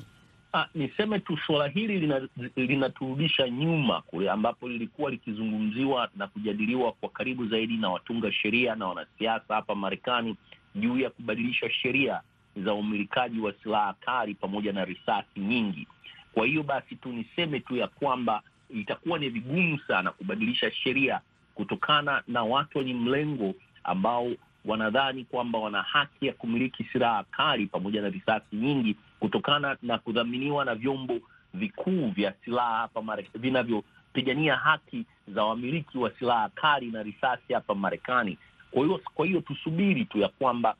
Ah, 0.58 0.68
niseme 0.76 1.20
tu 1.20 1.38
suala 1.38 1.68
hili 1.68 2.20
linaturudisha 2.56 3.46
lina 3.46 3.58
nyuma 3.58 4.02
kule 4.02 4.30
ambapo 4.30 4.70
lilikuwa 4.70 5.12
likizungumziwa 5.12 6.10
na 6.16 6.28
kujadiliwa 6.28 6.92
kwa 6.92 7.10
karibu 7.10 7.48
zaidi 7.48 7.78
na 7.78 7.90
watunga 7.90 8.32
sheria 8.32 8.76
na 8.76 8.88
wanasiasa 8.88 9.56
hapa 9.56 9.76
Marekani 9.76 10.36
juu 10.76 10.98
ya 11.00 11.10
kubadilisha 11.10 11.70
sheria 11.72 12.22
za 12.66 12.74
umilikaji 12.74 13.40
wa 13.40 13.54
silaha 13.64 13.94
kali 13.94 14.34
pamoja 14.34 14.74
na 14.74 14.86
risasi 14.86 15.40
nyingi. 15.40 15.88
Kwa 16.34 16.46
hiyo 16.48 16.64
basi 16.64 16.96
tu 16.96 17.10
niseme 17.10 17.60
tu 17.60 17.76
ya 17.76 17.88
kwamba 17.88 18.42
itakuwa 18.70 19.20
ni 19.20 19.30
vigumu 19.30 19.80
sana 19.88 20.12
kubadilisha 20.12 20.72
sheria 20.72 21.22
kutokana 21.56 22.24
na 22.28 22.44
watu 22.44 22.78
wenye 22.78 22.94
mlengo 22.94 23.54
ambao 23.84 24.32
wanadhani 24.66 25.26
kwamba 25.26 25.60
wana 25.60 25.82
haki 25.82 26.28
ya 26.28 26.34
kumiliki 26.34 26.84
silaha 26.84 27.24
kali 27.24 27.66
pamoja 27.66 28.02
na 28.02 28.10
risasi 28.10 28.56
nyingi 28.56 28.96
kutokana 29.20 29.78
na 29.82 29.98
kudhaminiwa 29.98 30.66
na 30.66 30.76
vyombo 30.76 31.20
vikuu 31.54 32.08
vya 32.10 32.34
silaha 32.46 32.78
hapa 32.78 33.18
vinavyopigania 33.36 34.56
haki 34.56 35.06
za 35.28 35.44
wamiliki 35.44 35.98
wa 35.98 36.12
silaha 36.20 36.50
kali 36.50 36.92
na 36.92 37.04
risasi 37.04 37.54
hapa 37.54 37.76
Marekani. 37.76 38.38
Kwa 38.72 38.84
hiyo 38.86 39.02
kwa 39.16 39.26
hiyo 39.26 39.42
tusubiri 39.42 40.06
tu 40.06 40.18
ya 40.20 40.28
kwamba 40.28 40.76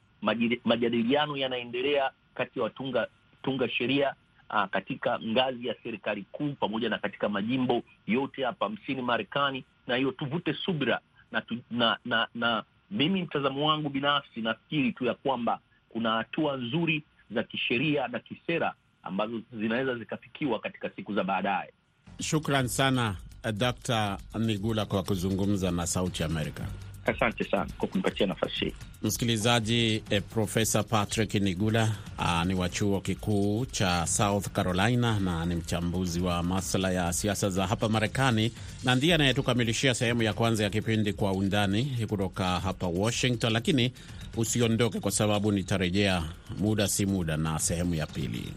majadiliano 0.66 1.38
yanaendelea 1.38 2.12
kati 2.36 2.60
ya 2.60 2.64
watunga 2.64 3.08
tunga 3.44 3.70
sheria 3.70 4.14
uh, 4.50 4.66
katika 4.66 5.20
ngazi 5.20 5.68
ya 5.68 5.76
serikali 5.84 6.26
kuu 6.32 6.54
pamoja 6.54 6.90
na 6.90 6.98
katika 6.98 7.30
majimbo 7.30 7.82
yote 8.08 8.44
hapa 8.46 8.70
msini 8.70 9.02
Marekani, 9.02 9.64
na 9.88 9.96
hiyo 9.96 10.12
tuvute 10.12 10.54
subira 10.54 11.00
na, 11.32 11.42
tu, 11.42 11.58
na, 11.72 11.98
na, 12.06 12.28
na 12.36 12.64
mimi 12.92 13.22
mtazamo 13.22 13.68
wangu 13.68 13.90
binafsi 13.90 14.42
nafikiri 14.42 14.92
tu 14.92 15.06
ya 15.06 15.14
kwamba 15.14 15.60
kuna 15.90 16.12
hatua 16.12 16.58
nzuri 16.58 17.04
za 17.32 17.44
kisheria 17.44 18.08
na 18.08 18.20
kisera 18.20 18.74
ambazo 19.04 19.42
zinaweza 19.54 19.96
zikafikiwa 19.96 20.60
katika 20.60 20.90
siku 20.90 21.14
za 21.14 21.24
baadaye. 21.24 21.74
Shukran 22.20 22.68
sana 22.68 23.16
Dr. 23.54 24.18
Nigula 24.40 24.86
kwa 24.86 25.04
kuzungumza 25.04 25.72
na 25.72 25.88
Sauti 25.88 26.24
Amerika. 26.24 26.68
Asante 27.08 27.44
sana 27.44 27.68
kwa 27.78 27.88
kunipatia 27.88 28.28
nafasi 28.28 28.66
hii. 28.66 28.74
Msikilizaji, 29.04 30.04
eh, 30.10 30.22
Profesa 30.34 30.84
Patrick 30.84 31.34
Nigula 31.34 31.92
ah, 32.18 32.46
ni 32.46 32.54
wa 32.54 32.70
chuo 32.70 33.02
kikuu 33.02 33.66
cha 33.66 34.08
South 34.08 34.48
Carolina 34.50 35.20
na 35.20 35.46
ni 35.46 35.56
mchambuzi 35.56 36.20
wa 36.20 36.44
masuala 36.44 36.92
ya 36.92 37.14
siasa 37.14 37.50
za 37.50 37.68
hapa 37.68 37.90
Marekani, 37.90 38.52
na 38.84 38.96
ndiye 38.96 39.16
anayetukamilishia 39.16 39.94
sehemu 39.94 40.24
ya 40.24 40.34
kwanza 40.34 40.64
ya 40.64 40.70
kipindi 40.70 41.14
Kwa 41.14 41.32
Undani 41.32 41.98
kutoka 42.10 42.60
hapa 42.60 42.88
Washington. 42.88 43.54
Lakini 43.54 43.92
usiondoke, 44.38 45.00
kwa 45.00 45.12
sababu 45.12 45.52
nitarejea 45.52 46.24
muda 46.60 46.88
si 46.88 47.06
muda 47.06 47.38
na 47.38 47.60
sehemu 47.60 47.96
ya 47.96 48.08
pili. 48.08 48.54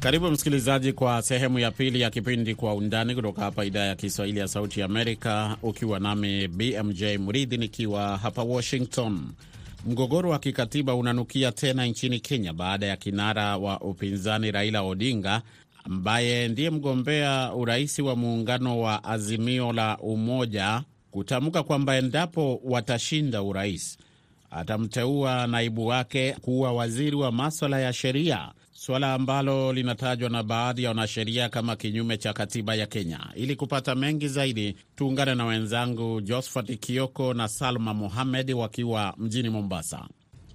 Karibu 0.00 0.30
msikilizaji, 0.30 0.92
kwa 0.92 1.22
sehemu 1.22 1.58
ya 1.58 1.70
pili 1.70 2.00
ya 2.00 2.10
kipindi 2.10 2.54
Kwa 2.54 2.74
Undani 2.74 3.14
kutoka 3.14 3.42
hapa 3.42 3.64
idhaa 3.64 3.84
ya 3.84 3.94
Kiswahili 3.96 4.38
ya 4.40 4.48
Sauti 4.48 4.80
ya 4.80 4.86
Amerika, 4.86 5.56
ukiwa 5.62 6.00
nami 6.00 6.48
BMJ 6.48 7.02
Mridhi 7.02 7.56
nikiwa 7.56 8.16
hapa 8.18 8.42
Washington. 8.42 9.20
Mgogoro 9.86 10.30
wa 10.30 10.38
kikatiba 10.38 10.94
unanukia 10.94 11.52
tena 11.52 11.86
nchini 11.86 12.20
Kenya 12.20 12.52
baada 12.52 12.86
ya 12.86 12.96
kinara 12.96 13.56
wa 13.56 13.80
upinzani 13.80 14.50
Raila 14.50 14.82
Odinga 14.82 15.42
ambaye 15.84 16.48
ndiye 16.48 16.70
mgombea 16.70 17.52
urais 17.54 17.98
wa 17.98 18.16
muungano 18.16 18.80
wa 18.80 19.04
Azimio 19.04 19.72
la 19.72 19.98
Umoja 19.98 20.82
kutamka 21.10 21.62
kwamba 21.62 21.96
endapo 21.96 22.60
watashinda 22.64 23.42
urais 23.42 23.98
atamteua 24.50 25.46
naibu 25.46 25.86
wake 25.86 26.32
kuwa 26.32 26.72
waziri 26.72 27.16
wa 27.16 27.32
maswala 27.32 27.80
ya 27.80 27.92
sheria, 27.92 28.48
suala 28.80 29.14
ambalo 29.14 29.72
linatajwa 29.72 30.30
na 30.30 30.42
baadhi 30.42 30.82
ya 30.82 30.88
wanasheria 30.90 31.48
kama 31.48 31.76
kinyume 31.76 32.16
cha 32.16 32.32
katiba 32.32 32.74
ya 32.74 32.86
Kenya. 32.86 33.20
Ili 33.34 33.56
kupata 33.56 33.94
mengi 33.94 34.28
zaidi, 34.28 34.76
tuungane 34.96 35.34
na 35.34 35.44
wenzangu 35.44 36.20
Josphat 36.20 36.78
Kioko 36.80 37.34
na 37.34 37.48
Salma 37.48 37.94
Mohamed 37.94 38.50
wakiwa 38.50 39.14
mjini 39.18 39.48
Mombasa. 39.50 40.08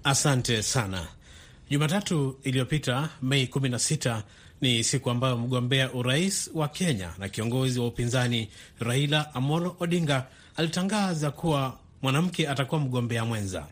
Asante 0.04 0.64
sana. 0.64 1.08
Jumatatu 1.70 2.40
iliyopita 2.44 3.10
Mei 3.22 3.46
16 3.46 4.22
ni 4.62 4.84
siku 4.84 5.10
ambayo 5.10 5.38
mgombea 5.38 5.94
urais 5.94 6.52
wa 6.54 6.68
Kenya 6.68 7.10
na 7.18 7.30
kiongozi 7.30 7.80
wa 7.80 7.88
upinzani 7.88 8.50
Raila 8.80 9.34
Amolo 9.36 9.76
Odinga 9.80 10.28
alitangaza 10.56 11.32
kuwa 11.32 11.78
mwanamke 12.02 12.50
atakuwa 12.50 12.82
mgombea 12.82 13.26
mwenza 13.26 13.68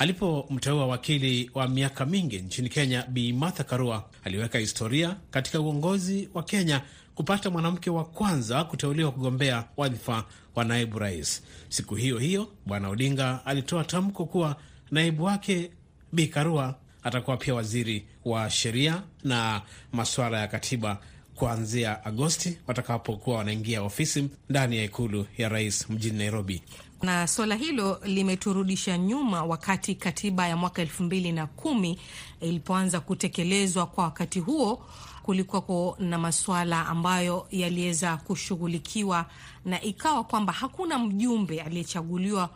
alipomteua 0.00 0.86
wakili 0.86 1.50
wa 1.54 1.68
miaka 1.68 2.06
mingi 2.06 2.38
nchini 2.38 2.68
Kenya 2.68 3.02
Bi 3.08 3.32
Martha 3.32 3.64
Karua. 3.64 4.04
Aliweka 4.24 4.58
historia 4.58 5.16
katika 5.30 5.60
uongozi 5.60 6.28
wa 6.34 6.42
Kenya 6.42 6.82
kupata 7.14 7.50
mwanamke 7.50 7.90
wa 7.90 8.04
kwanza 8.04 8.64
kuteuliwa 8.64 9.12
kugombea 9.12 9.64
wadhifa 9.76 10.24
wa 10.54 10.64
naibu 10.64 10.98
rais. 10.98 11.42
Siku 11.68 11.94
hiyo 11.94 12.18
hiyo 12.18 12.48
Bwana 12.66 12.88
Odinga 12.88 13.46
alitoa 13.46 13.84
tamko 13.84 14.26
kuwa 14.26 14.56
naibu 14.90 15.24
wake 15.24 15.70
Bi 16.12 16.26
Karua 16.26 16.74
atakuwa 17.02 17.36
pia 17.36 17.54
waziri 17.54 18.06
wa 18.24 18.50
sheria 18.50 19.02
na 19.24 19.62
masuala 19.92 20.40
ya 20.40 20.46
katiba 20.48 20.98
kuanzia 21.34 22.04
Agosti 22.04 22.58
watakapokuwa 22.66 23.36
wanaingia 23.36 23.82
ofisi 23.82 24.28
ndani 24.48 24.76
ya 24.76 24.84
ikulu 24.84 25.26
ya 25.38 25.48
rais 25.48 25.90
mjini 25.90 26.18
Nairobi 26.18 26.62
na 27.02 27.26
suala 27.26 27.54
hilo 27.54 28.00
limeturudisha 28.04 28.98
nyuma 28.98 29.44
wakati 29.44 29.94
katiba 29.94 30.48
ya 30.48 30.56
mwaka 30.56 30.82
elfu 30.82 31.02
mbili 31.02 31.32
na 31.32 31.46
kumi 31.46 31.98
ilipoanza 32.40 33.00
kutekelezwa. 33.00 33.86
Kwa 33.86 34.04
wakati 34.04 34.40
huo 34.40 34.84
kulikuwako 35.22 35.96
na 35.98 36.18
masuala 36.18 36.86
ambayo 36.86 37.46
yaliweza 37.50 38.16
kushughulikiwa 38.16 39.26
na 39.64 39.82
ikawa 39.82 40.24
kwamba 40.24 40.52
hakuna 40.52 40.98
mjumbe 40.98 41.60
aliyechaguliwa 41.62 42.50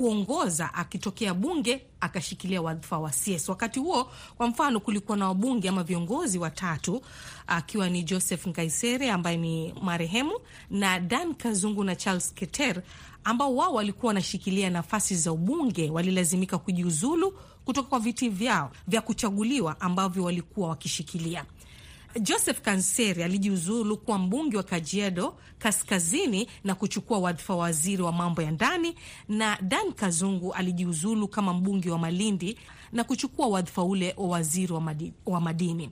kuongoza 0.00 0.74
akitokea 0.74 1.34
bunge 1.34 1.82
akashikilia 2.00 2.62
wadhifa 2.62 2.98
wa 2.98 3.10
CS. 3.10 3.48
Wakati 3.48 3.80
huo, 3.80 4.10
kwa 4.36 4.46
mfano, 4.46 4.80
kulikuwa 4.80 5.16
na 5.18 5.28
wabunge 5.28 5.68
ama 5.68 5.82
viongozi 5.82 6.38
watatu, 6.38 7.02
akiwa 7.46 7.88
ni 7.88 8.02
Joseph 8.02 8.46
Nkaisere 8.46 9.10
ambaye 9.10 9.36
ni 9.36 9.74
marehemu 9.82 10.32
na 10.70 11.00
Dan 11.00 11.34
Kazungu 11.34 11.84
na 11.84 11.96
Charles 11.96 12.34
Keter 12.34 12.82
ambao 13.24 13.56
wao 13.56 13.74
walikuwa 13.74 14.08
wanashikilia 14.08 14.70
nafasi 14.70 15.16
za 15.16 15.32
ubunge, 15.32 15.90
walilazimika 15.90 16.58
kujiuzulu 16.58 17.38
kutoka 17.64 17.88
kwa 17.88 17.98
viti 17.98 18.28
vyao 18.28 18.70
vya 18.88 19.00
kuchaguliwa 19.00 19.80
ambavyo 19.80 20.24
walikuwa 20.24 20.68
wakishikilia. 20.68 21.44
Joseph 22.18 22.60
Kanseri 22.60 23.22
alijiuzulu 23.22 23.96
kuwa 23.96 24.18
mbunge 24.18 24.56
wa 24.56 24.62
Kajiado 24.62 25.34
Kaskazini 25.58 26.48
na 26.64 26.74
kuchukua 26.74 27.18
wadhifa 27.18 27.54
wa 27.54 27.60
waziri 27.62 28.02
wa 28.02 28.12
mambo 28.12 28.42
ya 28.42 28.50
ndani, 28.50 28.94
na 29.28 29.58
Dan 29.62 29.92
Kazungu 29.92 30.52
alijiuzulu 30.52 31.28
kama 31.28 31.54
mbunge 31.54 31.90
wa 31.90 31.98
Malindi 31.98 32.58
na 32.92 33.04
kuchukua 33.04 33.46
wadhifa 33.46 33.82
ule 33.84 34.14
wa 34.16 34.28
waziri 34.28 34.72
wa 34.72 34.80
madini, 34.80 35.12
wa 35.26 35.40
madini. 35.40 35.90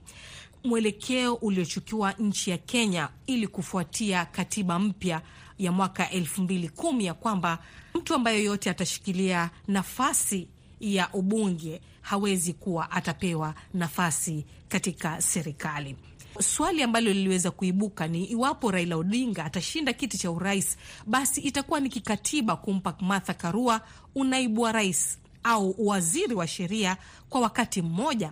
mwelekeo 0.63 1.33
uliochukiwa 1.33 2.11
nchi 2.13 2.49
ya 2.51 2.57
Kenya 2.57 3.09
ili 3.27 3.47
kufuatia 3.47 4.25
katiba 4.25 4.79
mpya 4.79 5.21
ya 5.59 5.71
mwaka 5.71 6.09
elfu 6.09 6.41
mbili 6.41 6.69
kumi 6.69 7.05
ya 7.05 7.13
kwamba 7.13 7.59
mtu 7.95 8.15
ambaye 8.15 8.37
yoyote 8.37 8.69
atashikilia 8.69 9.49
nafasi 9.67 10.47
ya 10.79 11.13
ubunge 11.13 11.81
hawezi 12.01 12.53
kuwa 12.53 12.91
atapewa 12.91 13.53
nafasi 13.73 14.45
katika 14.67 15.21
serikali. 15.21 15.95
Swali 16.41 16.83
ambalo 16.83 17.13
liliweza 17.13 17.51
kuibuka 17.51 18.07
ni 18.07 18.25
iwapo 18.25 18.71
Raila 18.71 18.95
Odinga 18.97 19.45
atashinda 19.45 19.93
kiti 19.93 20.17
cha 20.17 20.31
urais, 20.31 20.77
basi 21.07 21.41
itakuwa 21.41 21.79
ni 21.79 21.89
kikatiba 21.89 22.55
kumpa 22.55 22.95
Martha 22.99 23.33
Karua 23.33 23.81
unaibu 24.15 24.61
wa 24.61 24.71
rais 24.71 25.19
au 25.43 25.75
waziri 25.87 26.35
wa 26.35 26.47
sheria 26.47 26.97
kwa 27.29 27.41
wakati 27.41 27.81
mmoja. 27.81 28.31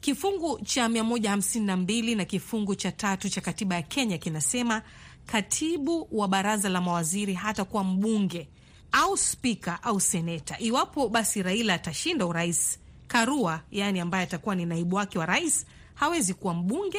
Kifungu 0.00 0.60
cha 0.64 0.88
152 0.88 2.16
na 2.16 2.24
kifungu 2.24 2.74
cha 2.74 2.92
tatu 2.92 3.28
cha 3.28 3.40
katiba 3.40 3.74
ya 3.74 3.82
Kenya 3.82 4.18
kinasema 4.18 4.82
katibu 5.26 6.08
wa 6.12 6.28
baraza 6.28 6.68
la 6.68 6.80
mawaziri 6.80 7.34
hatakuwa 7.34 7.84
mbunge 7.84 8.48
au 8.92 9.16
spika 9.16 9.82
au 9.82 10.00
seneta. 10.00 10.58
Iwapo 10.58 11.08
basi 11.08 11.42
Raila 11.42 11.74
atashinda 11.74 12.26
urais, 12.26 12.78
Karua 13.08 13.60
yaani 13.70 14.00
ambaye 14.00 14.24
atakuwa 14.24 14.54
ni 14.54 14.66
naibu 14.66 14.96
wake 14.96 15.18
wa 15.18 15.26
rais 15.26 15.66
hawezi 15.94 16.34
kuwa 16.34 16.54
mbunge 16.54 16.98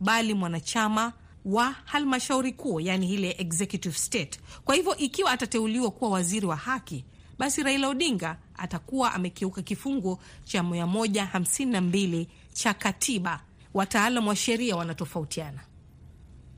bali 0.00 0.34
mwanachama 0.34 1.12
wa 1.44 1.74
halmashauri 1.84 2.52
kuu, 2.52 2.80
yani 2.80 3.12
ile 3.14 3.34
executive 3.38 3.94
state. 3.98 4.40
Kwa 4.64 4.74
hivyo 4.74 4.96
ikiwa 4.96 5.30
atateuliwa 5.30 5.90
kuwa 5.90 6.10
waziri 6.10 6.46
wa 6.46 6.56
haki, 6.56 7.04
basi 7.38 7.62
Raila 7.62 7.88
Odinga 7.88 8.36
atakuwa 8.56 9.14
amekiuka 9.14 9.62
kifungu 9.62 10.18
cha 10.44 10.62
152 10.62 12.26
cha 12.52 12.74
katiba. 12.74 13.40
Wataalam 13.74 14.26
wa 14.28 14.36
sheria 14.36 14.76
wanatofautiana. 14.76 15.60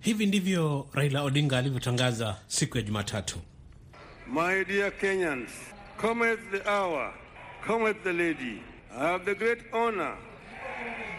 Hivi 0.00 0.26
ndivyo 0.26 0.88
Raila 0.92 1.22
Odinga 1.22 1.58
alivyotangaza 1.58 2.36
siku 2.46 2.76
ya 2.76 2.82
Jumatatu. 2.82 3.38
My 4.32 4.64
dear 4.64 4.90
Kenyans, 4.98 5.50
cometh 6.00 6.40
the 6.50 6.70
hour, 6.70 7.14
cometh 7.66 8.02
the 8.04 8.12
lady. 8.12 8.62
I 8.98 9.06
have 9.12 9.24
the 9.24 9.34
great 9.34 9.58
honor 9.72 10.16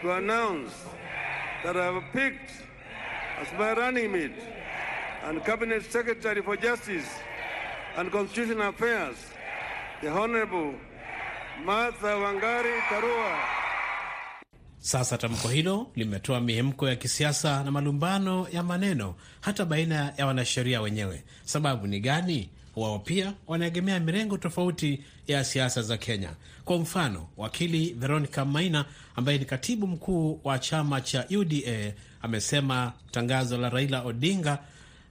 to 0.02 0.12
announce 0.14 0.72
that 1.64 1.76
I 1.76 1.84
have 1.92 2.02
picked 2.12 2.50
as 3.40 3.48
my 3.58 3.72
running 3.72 4.12
mate 4.12 4.32
and 5.24 5.44
Cabinet 5.44 5.82
Secretary 5.90 6.42
for 6.42 6.56
Justice 6.56 7.08
and 7.96 8.10
Constitutional 8.10 8.68
Affairs 8.68 9.16
the 10.02 10.08
Honorable 10.08 10.74
Martha 11.64 12.06
Wangari 12.16 12.78
Karua. 12.88 13.38
Sasa 14.78 15.18
tamko 15.18 15.48
hilo 15.48 15.86
limetoa 15.96 16.40
mihemko 16.40 16.88
ya 16.88 16.96
kisiasa 16.96 17.64
na 17.64 17.70
malumbano 17.70 18.46
ya 18.52 18.62
maneno 18.62 19.14
hata 19.40 19.64
baina 19.64 20.12
ya 20.16 20.26
wanasheria 20.26 20.80
wenyewe. 20.80 21.24
Sababu 21.44 21.86
ni 21.86 22.00
gani? 22.00 22.50
Wao 22.76 22.98
pia 22.98 23.32
wanaegemea 23.46 24.00
mirengo 24.00 24.38
tofauti 24.38 25.00
ya 25.26 25.44
siasa 25.44 25.82
za 25.82 25.96
Kenya. 25.96 26.30
Kwa 26.64 26.78
mfano, 26.78 27.28
wakili 27.36 27.92
Veronica 27.98 28.44
Maina 28.44 28.84
ambaye 29.16 29.38
ni 29.38 29.44
katibu 29.44 29.86
mkuu 29.86 30.40
wa 30.44 30.58
chama 30.58 31.00
cha 31.00 31.26
UDA 31.38 31.92
amesema 32.22 32.92
tangazo 33.10 33.58
la 33.58 33.68
Raila 33.70 34.02
Odinga 34.02 34.58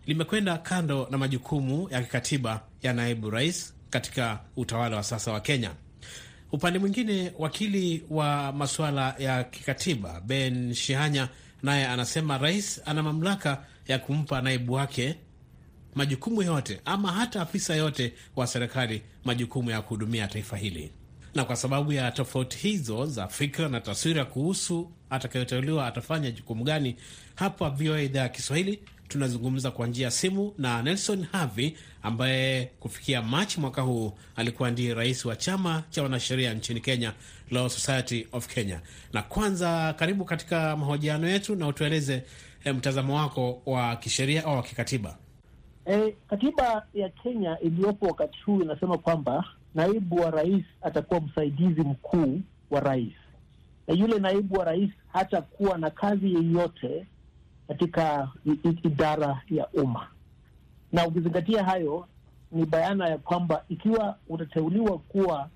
limekwenda 0.08 0.58
kando 0.58 1.08
na 1.12 1.18
majukumu 1.18 1.88
ya 1.92 2.02
kikatiba 2.02 2.62
ya 2.84 2.94
naibu 2.94 3.30
rais 3.30 3.74
katika 3.90 4.40
utawala 4.56 4.96
wa 4.98 5.04
sasa 5.04 5.32
wa 5.32 5.40
Kenya. 5.40 5.72
Upande 6.52 6.80
mwingine, 6.80 7.32
wakili 7.40 8.04
wa 8.10 8.52
masuala 8.52 9.16
ya 9.20 9.44
kikatiba 9.44 10.22
Ben 10.22 10.74
Shihanya 10.74 11.28
naye 11.64 11.88
anasema 11.88 12.38
rais 12.38 12.82
ana 12.86 13.04
mamlaka 13.04 13.66
ya 13.88 14.00
kumpa 14.00 14.42
naibu 14.42 14.74
wake 14.74 15.16
majukumu 16.00 16.42
yote 16.42 16.82
ama 16.86 17.12
hata 17.12 17.42
afisa 17.42 17.76
yote 17.76 18.14
wa 18.36 18.48
serikali 18.48 19.02
majukumu 19.26 19.70
ya 19.72 19.82
kuhudumia 19.82 20.28
taifa 20.28 20.58
hili. 20.58 20.92
Na 21.36 21.44
kwa 21.46 21.56
sababu 21.56 21.94
ya 21.94 22.12
tofauti 22.12 22.58
hizo 22.58 23.06
za 23.06 23.28
fikra 23.28 23.70
na 23.70 23.82
taswira 23.82 24.26
kuhusu 24.26 24.92
atakayoteuliwa 25.10 25.88
atafanya 25.88 26.32
jukumu 26.32 26.64
gani, 26.64 26.96
hapa 27.36 27.70
VOA 27.70 28.02
idhaa 28.02 28.20
ya 28.22 28.30
Kiswahili 28.30 28.80
tunazungumza 29.08 29.72
kwa 29.72 29.88
njia 29.88 30.06
ya 30.06 30.12
simu 30.12 30.54
na 30.58 30.82
Nelson 30.84 31.26
Havi 31.32 31.78
ambaye 32.04 32.66
kufikia 32.80 33.22
Machi 33.22 33.60
mwaka 33.60 33.82
huu 33.82 34.14
alikuwa 34.36 34.72
ndiye 34.72 34.94
rais 34.94 35.26
wa 35.26 35.36
chama 35.36 35.84
cha 35.90 36.04
wanasheria 36.04 36.54
nchini 36.54 36.82
Kenya, 36.82 37.14
Law 37.52 37.70
Society 37.70 38.28
of 38.32 38.48
Kenya. 38.48 38.82
Na 39.14 39.22
kwanza, 39.22 39.94
karibu 39.94 40.26
katika 40.26 40.78
mahojiano 40.78 41.30
yetu 41.30 41.56
na 41.56 41.68
utueleze 41.68 42.24
eh, 42.64 42.76
mtazamo 42.76 43.16
wako 43.16 43.62
wa 43.66 43.96
kisheria 43.96 44.46
au 44.46 44.56
wa 44.56 44.64
kikatiba. 44.64 45.18
E, 45.86 46.16
katiba 46.28 46.86
ya 46.94 47.10
Kenya 47.10 47.60
iliyopo 47.60 48.06
wakati 48.06 48.40
huu 48.46 48.62
inasema 48.62 48.98
kwamba 48.98 49.46
naibu 49.76 50.16
wa 50.16 50.32
rais 50.32 50.64
atakuwa 50.82 51.22
msaidizi 51.22 51.82
mkuu 51.82 52.42
wa 52.72 52.80
rais, 52.80 53.14
na 53.88 53.94
yule 53.94 54.20
naibu 54.20 54.56
wa 54.60 54.66
rais 54.66 54.90
hatakuwa 55.14 55.78
na 55.78 55.90
kazi 55.90 56.34
yeyote 56.34 57.06
katika 57.68 58.30
idara 58.84 59.42
ya 59.50 59.68
umma. 59.68 60.08
Na 60.92 61.08
ukizingatia 61.08 61.64
hayo, 61.64 62.08
ni 62.52 62.66
bayana 62.66 63.10
ya 63.10 63.18
kwamba 63.18 63.64
ikiwa 63.70 64.18
utateuliwa 64.30 64.98
kuwa 64.98 65.50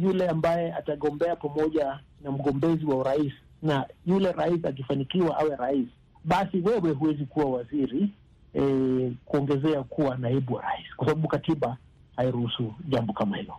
yule 0.00 0.28
ambaye 0.28 0.72
atagombea 0.74 1.36
pamoja 1.36 2.00
na 2.22 2.30
mgombezi 2.30 2.84
wa 2.86 2.96
urais, 2.96 3.32
na 3.62 3.86
yule 4.06 4.32
rais 4.32 4.64
akifanikiwa 4.64 5.38
awe 5.38 5.56
rais, 5.56 5.86
basi 6.24 6.56
wewe 6.60 6.90
huwezi 6.90 7.24
kuwa 7.24 7.44
waziri 7.50 8.10
E, 8.54 9.12
kuongezea 9.24 9.82
kuwa 9.82 10.16
naibu 10.16 10.54
wa 10.54 10.62
rais 10.62 10.86
kwa 10.96 11.06
sababu 11.06 11.28
katiba 11.28 11.76
hairuhusu 12.16 12.74
jambo 12.88 13.12
kama 13.12 13.36
hilo. 13.36 13.54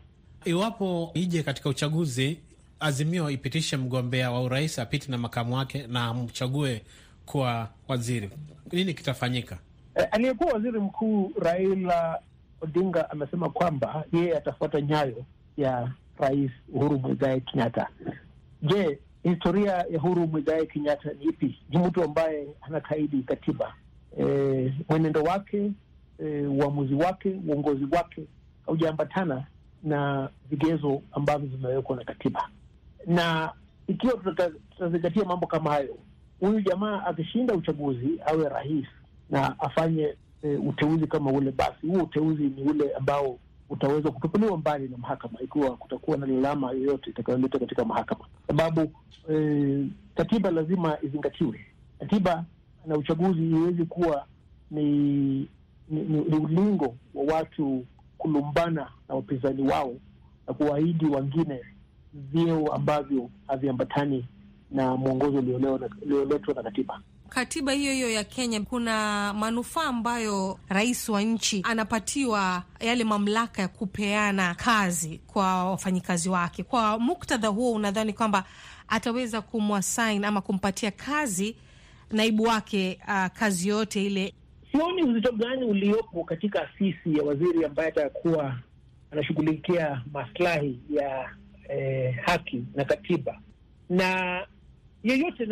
Iwapo 0.46 1.12
ije 1.14 1.44
katika 1.44 1.70
uchaguzi, 1.70 2.40
Azimio 2.80 3.30
ipitishe 3.30 3.78
mgombea 3.78 4.32
wa 4.32 4.42
urais 4.42 4.80
apite 4.80 5.12
na 5.12 5.18
makamu 5.18 5.56
wake 5.56 5.88
na 5.88 6.06
amchague 6.06 6.82
kuwa 7.26 7.70
waziri, 7.88 8.30
nini 8.72 8.94
kitafanyika? 8.94 9.58
E, 9.96 10.02
aliyekuwa 10.04 10.54
waziri 10.54 10.80
mkuu 10.80 11.32
Raila 11.40 12.20
Odinga 12.62 13.10
amesema 13.10 13.50
kwamba 13.50 14.04
yeye 14.14 14.38
atafuata 14.38 14.82
nyayo 14.82 15.26
ya 15.58 15.92
rais 16.20 16.52
Uhuru 16.74 17.00
Muigai 17.00 17.42
Kenyatta. 17.42 17.88
Je, 18.62 19.00
historia 19.24 19.72
ya 19.72 19.98
Uhuru 19.98 20.28
Muigai 20.28 20.68
Kenyatta 20.68 21.10
ni 21.20 21.26
ipi? 21.26 21.60
Ni 21.70 21.78
mtu 21.78 22.04
ambaye 22.04 22.48
anakaidi 22.62 23.24
katiba. 23.24 23.74
E, 24.20 24.74
mwenendo 24.90 25.24
wake 25.24 25.72
eh, 26.20 26.52
uamuzi 26.52 26.94
wake, 26.94 27.40
uongozi 27.48 27.86
wake 27.92 28.24
haujaambatana 28.66 29.44
na 29.84 30.30
vigezo 30.50 31.02
ambavyo 31.12 31.48
vimewekwa 31.50 31.96
na 31.96 32.04
katiba. 32.04 32.50
Na 33.08 33.52
ikiwa 33.88 34.14
tutazingatia 34.14 35.26
mambo 35.26 35.48
kama 35.48 35.70
hayo, 35.70 35.98
huyu 36.40 36.62
jamaa 36.62 37.04
akishinda 37.06 37.54
uchaguzi 37.54 38.10
awe 38.26 38.50
rais 38.50 38.86
na 39.30 39.60
afanye 39.60 40.16
e, 40.44 40.56
uteuzi 40.56 41.08
kama 41.08 41.32
ule, 41.32 41.52
basi 41.52 41.88
huo 41.88 42.04
uteuzi 42.04 42.44
ni 42.44 42.64
ule 42.64 42.94
ambao 42.94 43.38
utaweza 43.70 44.12
kutupiliwa 44.12 44.58
mbali 44.58 44.88
na 44.88 44.98
mahakama 44.98 45.40
ikiwa 45.42 45.78
kutakuwa 45.78 46.18
na 46.18 46.26
lalama 46.26 46.72
yoyote 46.72 47.10
itakayoletwa 47.10 47.60
katika 47.60 47.86
mahakama, 47.86 48.26
sababu 48.48 48.92
e, 49.32 49.86
katiba 50.16 50.52
lazima 50.52 50.98
izingatiwe. 51.02 51.60
Katiba 52.00 52.46
na 52.86 52.98
uchaguzi 52.98 53.50
iwezi 53.50 53.86
kuwa 53.86 54.26
ni, 54.72 54.82
ni, 55.90 56.02
ni, 56.02 56.18
ni 56.30 56.36
ulingo 56.38 56.96
wa 57.14 57.34
watu 57.36 57.86
kulumbana 58.18 58.88
na 59.10 59.16
wapinzani 59.16 59.62
wao 59.64 59.94
na 60.48 60.54
kuwaahidi 60.54 61.06
wengine 61.06 61.60
vyeo 62.14 62.74
ambavyo 62.74 63.30
haviambatani 63.48 64.26
na 64.72 64.98
mwongozo 64.98 65.38
ulioletwa 66.02 66.54
na 66.54 66.64
katiba. 66.64 67.02
Katiba 67.30 67.72
hiyo 67.72 67.94
hiyo 67.94 68.10
ya 68.12 68.24
Kenya 68.24 68.62
kuna 68.62 69.34
manufaa 69.34 69.84
ambayo 69.84 70.60
rais 70.70 71.10
wa 71.10 71.22
nchi 71.22 71.62
anapatiwa 71.64 72.64
yale 72.80 73.04
mamlaka 73.04 73.62
ya 73.62 73.68
kupeana 73.68 74.56
kazi 74.56 75.20
kwa 75.28 75.66
wafanyikazi 75.72 76.30
wake. 76.30 76.64
Kwa 76.64 77.00
muktadha 77.00 77.48
huo, 77.48 77.72
unadhani 77.72 78.14
kwamba 78.14 78.44
ataweza 78.88 79.42
kumwasain 79.42 80.26
ama 80.26 80.42
kumpatia 80.42 80.92
kazi 80.92 81.56
naibu 82.12 82.44
wake 82.44 83.00
uh, 83.08 83.26
kazi 83.28 83.70
yote 83.70 84.06
ile? 84.06 84.34
Sioni 84.72 85.04
uzito 85.04 85.32
gani 85.32 85.66
uliopo 85.66 86.24
katika 86.24 86.62
afisi 86.62 87.18
ya 87.18 87.24
waziri 87.24 87.66
ambaye 87.66 87.90
atakuwa 87.90 88.58
anashughulikia 89.12 90.02
maslahi 90.14 90.80
ya 90.90 91.30
eh, 91.70 92.16
haki 92.26 92.64
na 92.76 92.86
katiba, 92.86 93.40
na 93.90 94.42
yeyote 95.04 95.44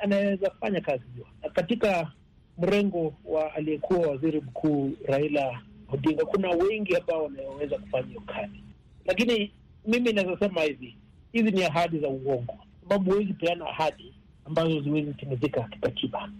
anaweza 0.00 0.50
fanya 0.60 0.80
kazi 0.80 1.04
hiyo. 1.14 1.26
Katika 1.52 2.12
mrengo 2.58 3.14
wa 3.24 3.54
aliyekuwa 3.54 4.08
waziri 4.08 4.40
mkuu 4.40 4.92
Raila 5.06 5.60
Odinga 5.88 6.24
kuna 6.24 6.50
wengi 6.50 6.96
ambao 6.96 7.24
wanaweza 7.24 7.78
kufanya 7.78 8.06
hiyo 8.08 8.20
kazi, 8.20 8.60
lakini 9.06 9.52
mimi 9.86 10.12
naweza 10.12 10.38
sema 10.38 10.62
hivi, 10.62 10.96
hizi 11.32 11.50
ni 11.50 11.64
ahadi 11.64 11.98
za 11.98 12.08
uongo, 12.08 12.58
sababu 12.82 13.10
huwezi 13.10 13.32
peana 13.32 13.66
ahadi 13.68 14.13
ambazo 14.44 14.80
ziwezi 14.80 15.14
timizika 15.14 15.62
kikatiba. 15.62 16.30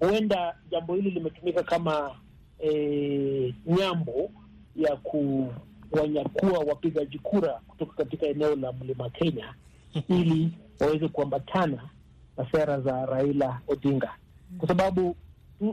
Huenda 0.00 0.54
jambo 0.70 0.94
hili 0.94 1.10
limetumika 1.10 1.62
kama 1.62 2.10
e, 2.64 3.54
nyambo 3.66 4.30
ya 4.76 4.96
kuwanyakua 4.96 6.58
wapigaji 6.58 7.18
kura 7.18 7.60
kutoka 7.68 7.92
katika 8.04 8.26
eneo 8.26 8.56
la 8.56 8.72
mlima 8.72 9.10
Kenya 9.10 9.54
ili 10.18 10.50
waweze 10.80 11.08
kuambatana 11.08 11.82
na 12.36 12.50
sera 12.52 12.80
za 12.80 13.06
Raila 13.06 13.60
Odinga, 13.68 14.14
kwa 14.58 14.68
sababu 14.68 15.16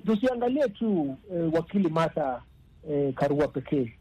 tusiangalie 0.05 0.67
tu 0.69 1.17
e, 1.33 1.39
wakili 1.39 1.89
Martha 1.89 2.41
e, 2.91 3.11
Karua 3.11 3.47
pekee. 3.47 3.93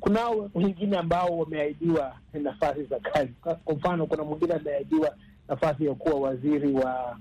Kunao 0.00 0.50
wengine 0.54 0.96
ambao 0.98 1.38
wameahidiwa 1.38 2.16
nafasi 2.42 2.84
za 2.84 3.00
kazi. 3.00 3.32
Kwa 3.64 3.74
mfano, 3.74 4.06
kuna 4.06 4.24
mwingine 4.24 4.54
ameahidiwa 4.54 5.16
nafasi 5.48 5.86
ya 5.86 5.94
kuwa 5.94 6.20
waziri 6.20 6.72
wa 6.72 7.18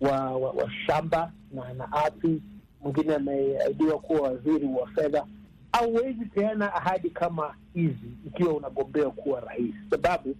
wa, 0.00 0.20
wa, 0.30 0.50
wa 0.50 0.70
shamba 0.86 1.32
na, 1.52 1.72
na 1.74 1.92
ardhi. 1.92 2.42
Mwingine 2.80 3.14
ameahidiwa 3.14 3.98
kuwa 3.98 4.20
waziri 4.20 4.66
wa 4.66 4.86
fedha. 4.86 5.26
Hauwezi 5.72 6.24
peana 6.24 6.74
ahadi 6.74 7.10
kama 7.10 7.54
hizi 7.74 8.10
ikiwa 8.26 8.54
unagombea 8.54 9.10
kuwa 9.10 9.40
rais, 9.40 9.74
sababu 9.90 10.36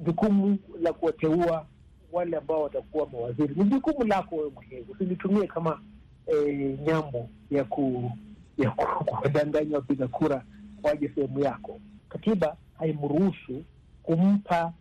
jukumu 0.00 0.58
la 0.82 0.92
kuwateua 0.92 1.66
wale 2.12 2.36
ambao 2.36 2.62
watakuwa 2.62 3.08
mawaziri 3.12 3.54
ni 3.54 3.64
jukumu 3.64 4.04
lako 4.06 4.36
wewe 4.36 4.50
mwenyewe. 4.50 4.84
Usilitumie 4.88 5.46
kama 5.46 5.80
eh, 6.26 6.78
nyambo 6.86 7.28
ya 7.50 7.64
ku 7.64 8.12
ya 8.58 8.70
kuwadanganya 8.70 9.76
wapiga 9.78 10.08
kura 10.08 10.44
waje 10.82 11.08
sehemu 11.14 11.40
yako. 11.40 11.80
Katiba 12.08 12.56
haimruhusu 12.78 13.64
kumpa 14.02 14.72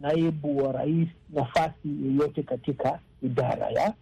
naibu 0.00 0.58
wa 0.64 0.72
rais 0.72 1.08
nafasi 1.30 1.88
yoyote 2.04 2.42
katika 2.42 2.98
idara 3.22 3.70
ya 3.70 3.94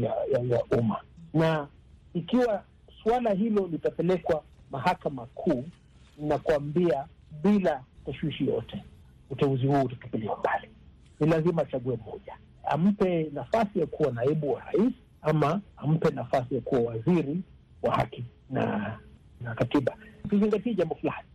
ya, 0.00 0.14
ya, 0.32 0.38
ya 0.48 0.64
umma, 0.78 1.00
na 1.34 1.68
ikiwa 2.14 2.62
suala 3.02 3.30
hilo 3.32 3.66
litapelekwa 3.72 4.42
mahakama 4.70 5.26
kuu, 5.26 5.64
nakuambia 6.18 7.06
bila 7.42 7.82
tashwishi 8.06 8.46
yote, 8.48 8.84
uteuzi 9.30 9.66
huo 9.66 9.82
utatupiliwa 9.82 10.36
mbali. 10.38 10.68
Ni 11.20 11.26
lazima 11.26 11.62
achague 11.62 11.96
mmoja, 11.96 12.36
ampe 12.64 13.30
nafasi 13.34 13.78
ya 13.80 13.86
kuwa 13.86 14.12
naibu 14.12 14.52
wa 14.52 14.60
rais 14.60 14.92
ama 15.22 15.60
ampe 15.76 16.10
nafasi 16.10 16.54
ya 16.54 16.60
kuwa 16.60 16.80
waziri 16.80 17.40
wa 17.82 17.94
haki 17.94 18.24
na 18.50 18.98
na 19.40 19.54
katiba. 19.54 19.96
Tuzingatie 20.30 20.74
jambo 20.74 20.94
fulani. 20.94 21.28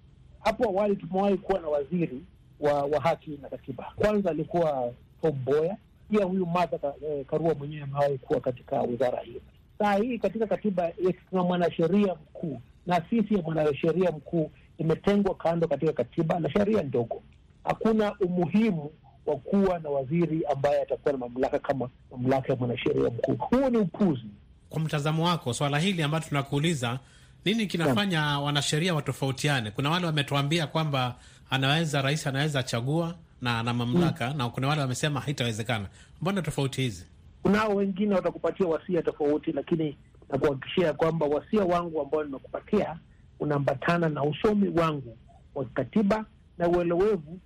Hapo 0.44 0.64
awali 0.70 0.96
tumewahi 0.96 1.38
kuwa 1.38 1.60
na 1.60 1.68
waziri 1.68 2.22
wa, 2.62 2.84
wa 2.84 3.02
haki 3.02 3.40
na 3.42 3.50
katiba. 3.50 3.94
Kwanza 3.96 4.30
alikuwa 4.30 4.92
Tom 5.22 5.36
Mboya, 5.42 5.78
pia 6.12 6.26
huyu 6.26 6.46
Martha 6.46 6.94
eh, 7.08 7.26
Karua 7.26 7.54
mwenyewe 7.56 7.84
amewahi 7.84 8.18
kuwa 8.18 8.40
katika 8.42 8.82
wizara 8.82 9.20
hiyo. 9.20 9.42
Saa 9.80 9.96
hii 9.96 10.18
katika 10.18 10.48
katiba 10.48 10.92
tuna 11.30 11.44
mwanasheria 11.44 12.16
mkuu, 12.16 12.62
na 12.88 12.96
afisi 12.96 13.34
ya 13.36 13.42
mwanasheria 13.42 14.12
mkuu 14.12 14.52
imetengwa 14.78 15.36
kando 15.36 15.68
katika 15.68 15.94
katiba 15.94 16.40
na 16.40 16.50
sheria 16.52 16.82
ndogo. 16.84 17.22
Hakuna 17.64 18.16
umuhimu 18.20 18.92
wa 19.26 19.36
kuwa 19.36 19.80
na 19.80 19.90
waziri 19.90 20.46
ambaye 20.46 20.82
atakuwa 20.82 21.12
na 21.12 21.18
mamlaka 21.18 21.60
kama 21.60 21.90
mamlaka 22.12 22.54
ya 22.54 22.60
mwanasheria 22.60 23.04
mkuu. 23.10 23.36
Huo 23.36 23.70
ni 23.70 23.78
upuzi. 23.78 24.26
Kwa 24.70 24.80
mtazamo 24.82 25.26
wako, 25.26 25.54
swala 25.54 25.80
hili 25.80 26.04
ambalo 26.04 26.24
tunakuuliza, 26.28 27.00
nini 27.46 27.68
kinafanya 27.68 28.40
wanasheria 28.40 28.96
watofautiane? 28.96 29.72
Kuna 29.72 29.90
wale 29.90 30.06
wametuambia 30.06 30.68
kwamba 30.68 31.16
anaweza 31.52 32.02
rais 32.02 32.28
anaweza 32.28 32.64
chagua 32.64 33.16
na 33.42 33.60
ana 33.60 33.74
mamlaka 33.74 34.30
mm, 34.32 34.38
na 34.38 34.50
kuna 34.50 34.68
wale 34.68 34.82
wamesema 34.82 35.20
haitawezekana. 35.20 35.88
Mbona 36.22 36.42
tofauti 36.42 36.82
hizi? 36.82 37.06
Kunao 37.44 37.76
wengine 37.76 38.16
watakupatia 38.16 38.68
wasia 38.68 39.02
tofauti, 39.02 39.52
lakini 39.52 39.98
nakuhakikishia 40.30 40.94
kwamba 40.94 41.26
wasia 41.26 41.64
wangu 41.66 42.02
ambao 42.02 42.24
nimekupatia 42.24 42.98
unaambatana 43.40 44.10
na 44.10 44.24
usomi 44.24 44.70
wangu 44.80 45.18
wa 45.56 45.66
kikatiba 45.66 46.26
na 46.58 46.68
uelewevu 46.68 47.40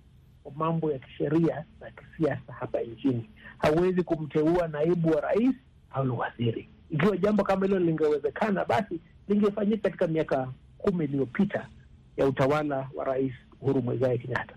wa 0.44 0.52
mambo 0.56 0.92
ya 0.92 0.98
kisheria 0.98 1.64
na 1.80 1.90
kisiasa 1.90 2.52
hapa 2.52 2.80
nchini. 2.80 3.30
Hawezi 3.58 4.02
kumteua 4.02 4.68
naibu 4.68 5.10
wa 5.10 5.20
rais 5.20 5.54
au 5.90 6.18
waziri. 6.18 6.68
Ikiwa 6.90 7.16
jambo 7.16 7.42
kama 7.44 7.66
hilo 7.66 7.78
lingewezekana, 7.78 8.64
basi 8.64 9.00
lingefanyika 9.28 9.82
katika 9.82 10.06
miaka 10.06 10.48
kumi 10.78 11.04
iliyopita 11.04 11.66
ya 12.16 12.26
utawala 12.26 12.88
wa 12.94 13.04
Rais 13.04 13.32
Uhuru 13.60 13.82
Muigai 13.82 14.18
Kenyatta. 14.18 14.54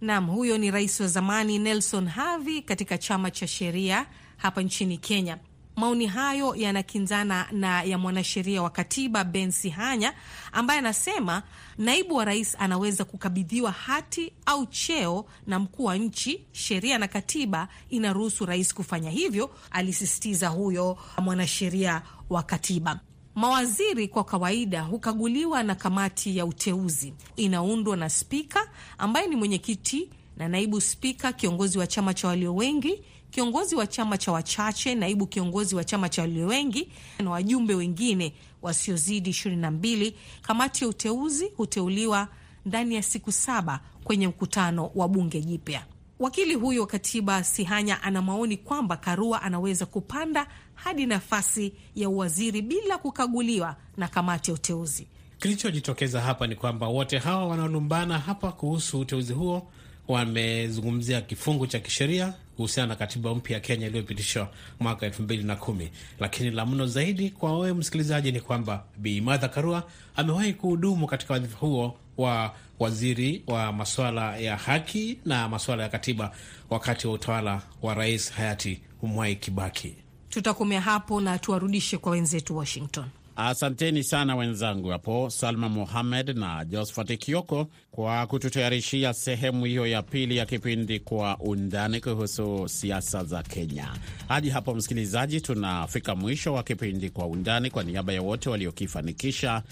Naam, 0.00 0.26
huyo 0.26 0.58
ni 0.58 0.70
rais 0.70 1.00
wa 1.00 1.06
zamani 1.06 1.58
Nelson 1.58 2.08
Havi 2.08 2.62
katika 2.62 2.98
chama 2.98 3.30
cha 3.30 3.46
sheria 3.46 4.06
hapa 4.36 4.62
nchini 4.62 4.98
Kenya. 4.98 5.38
Maoni 5.76 6.06
hayo 6.06 6.54
yanakinzana 6.56 7.46
na 7.52 7.82
ya 7.82 7.98
mwanasheria 7.98 8.62
wa 8.62 8.70
katiba 8.70 9.24
Ben 9.24 9.50
Sihanya 9.50 10.14
ambaye 10.52 10.78
anasema 10.78 11.42
naibu 11.78 12.14
wa 12.14 12.24
rais 12.24 12.56
anaweza 12.58 13.04
kukabidhiwa 13.04 13.70
hati 13.72 14.32
au 14.46 14.66
cheo 14.66 15.24
na 15.46 15.58
mkuu 15.58 15.84
wa 15.84 15.96
nchi. 15.96 16.46
Sheria 16.52 16.98
na 16.98 17.08
katiba 17.08 17.68
inaruhusu 17.90 18.46
rais 18.46 18.74
kufanya 18.74 19.10
hivyo, 19.10 19.50
alisisitiza 19.70 20.48
huyo 20.48 20.98
mwanasheria 21.18 22.02
wa 22.30 22.42
katiba. 22.42 23.00
Mawaziri 23.34 24.08
kwa 24.08 24.24
kawaida 24.24 24.82
hukaguliwa 24.82 25.62
na 25.62 25.74
kamati 25.74 26.36
ya 26.36 26.46
uteuzi, 26.46 27.14
inaundwa 27.36 27.96
na 27.96 28.08
spika 28.10 28.70
ambaye 28.98 29.26
ni 29.26 29.36
mwenyekiti 29.36 30.10
na 30.36 30.48
naibu 30.48 30.80
spika, 30.80 31.32
kiongozi 31.32 31.78
wa 31.78 31.86
chama 31.86 32.14
cha 32.14 32.28
walio 32.28 32.54
wengi 32.54 33.02
kiongozi 33.30 33.74
wa 33.76 33.86
chama 33.86 34.18
cha 34.18 34.32
wachache, 34.32 34.94
naibu 34.94 35.26
kiongozi 35.26 35.74
wa 35.74 35.84
chama 35.84 36.08
cha 36.08 36.22
walio 36.22 36.46
wengi 36.46 36.88
na 37.18 37.30
wajumbe 37.30 37.74
wengine 37.74 38.32
wasiozidi 38.62 39.30
ishirini 39.30 39.60
na 39.62 39.70
mbili. 39.70 40.14
Kamati 40.42 40.84
ya 40.84 40.90
uteuzi 40.90 41.46
huteuliwa 41.56 42.28
ndani 42.66 42.94
ya 42.94 43.02
siku 43.02 43.32
saba 43.32 43.80
kwenye 44.04 44.28
mkutano 44.28 44.90
wa 44.94 45.08
bunge 45.08 45.40
jipya. 45.40 45.86
Wakili 46.20 46.54
huyo 46.54 46.80
wa 46.80 46.86
katiba 46.86 47.44
Sihanya 47.44 48.02
ana 48.02 48.22
maoni 48.22 48.56
kwamba 48.56 48.96
Karua 48.96 49.42
anaweza 49.42 49.86
kupanda 49.86 50.46
hadi 50.74 51.06
nafasi 51.06 51.72
ya 51.96 52.08
uwaziri 52.08 52.62
bila 52.62 52.98
kukaguliwa 52.98 53.76
na 53.96 54.08
kamati 54.08 54.50
ya 54.50 54.54
uteuzi. 54.54 55.06
Kilichojitokeza 55.38 56.20
hapa 56.20 56.46
ni 56.46 56.54
kwamba 56.56 56.88
wote 56.88 57.18
hawa 57.18 57.46
wanaolumbana 57.48 58.18
hapa 58.18 58.52
kuhusu 58.52 59.00
uteuzi 59.00 59.32
huo 59.32 59.68
wamezungumzia 60.08 61.20
kifungu 61.20 61.66
cha 61.66 61.78
kisheria 61.80 62.34
kuhusiana 62.56 62.86
na 62.88 62.96
katiba 62.96 63.34
mpya 63.34 63.54
ya 63.54 63.60
Kenya 63.60 63.86
iliyopitishwa 63.86 64.48
mwaka 64.80 65.06
elfu 65.06 65.22
mbili 65.22 65.42
na 65.44 65.56
kumi. 65.56 65.90
Lakini 66.18 66.50
la 66.50 66.66
mno 66.66 66.86
zaidi 66.86 67.30
kwa 67.30 67.58
wewe 67.58 67.72
msikilizaji 67.74 68.32
ni 68.32 68.40
kwamba 68.40 68.84
Bi 68.96 69.20
Martha 69.20 69.48
Karua 69.48 69.82
amewahi 70.16 70.52
kuhudumu 70.54 71.06
katika 71.06 71.32
wadhifa 71.34 71.58
huo 71.58 71.96
wa 72.20 72.54
waziri 72.78 73.42
wa 73.46 73.72
masuala 73.72 74.36
ya 74.36 74.56
haki 74.56 75.18
na 75.24 75.48
masuala 75.48 75.82
ya 75.82 75.88
katiba 75.88 76.32
wakati 76.70 77.06
wa 77.06 77.12
utawala 77.12 77.62
wa 77.82 77.94
rais 77.94 78.32
hayati 78.32 78.80
Mwai 79.02 79.36
Kibaki. 79.36 79.94
Tutakomea 80.28 80.80
hapo 80.80 81.20
na 81.20 81.38
tuwarudishe 81.38 81.98
kwa 81.98 82.12
wenzetu 82.12 82.56
Washington. 82.56 83.04
Asanteni 83.36 84.04
sana 84.04 84.36
wenzangu 84.36 84.88
hapo 84.88 85.30
Salma 85.30 85.68
Mohamed 85.68 86.38
na 86.38 86.64
Josphat 86.64 87.18
Kioko 87.18 87.66
kwa 87.90 88.26
kututayarishia 88.26 89.12
sehemu 89.14 89.64
hiyo 89.64 89.86
ya 89.86 90.02
pili 90.02 90.36
ya 90.36 90.46
kipindi 90.46 91.00
Kwa 91.00 91.38
Undani 91.38 92.00
kuhusu 92.00 92.68
siasa 92.68 93.24
za 93.24 93.42
Kenya. 93.42 93.88
Hadi 94.28 94.50
hapo, 94.50 94.74
msikilizaji, 94.74 95.40
tunafika 95.40 96.14
mwisho 96.14 96.54
wa 96.54 96.62
kipindi 96.62 97.10
Kwa 97.10 97.26
Undani. 97.26 97.70
Kwa 97.70 97.82
niaba 97.84 98.12
ya 98.12 98.22
wote 98.22 98.50
waliokifanikisha, 98.50 99.62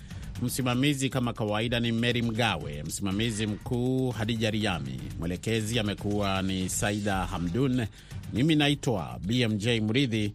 msimamizi 0.43 1.09
kama 1.09 1.33
kawaida 1.33 1.81
ni 1.81 1.93
Meri 1.93 2.23
Mgawe, 2.23 2.83
msimamizi 2.83 3.47
mkuu 3.47 4.11
Hadija 4.11 4.51
Riami, 4.51 5.01
mwelekezi 5.19 5.79
amekuwa 5.79 6.43
ni 6.43 6.69
Saida 6.69 7.27
Hamdun, 7.27 7.87
mimi 8.33 8.55
naitwa 8.57 9.19
BMJ 9.27 9.67
Mridhi. 9.69 10.33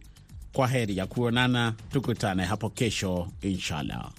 Kwa 0.52 0.68
heri 0.68 0.96
ya 0.96 1.06
kuonana, 1.06 1.74
tukutane 1.92 2.44
hapo 2.44 2.70
kesho 2.70 3.28
inshallah. 3.42 4.10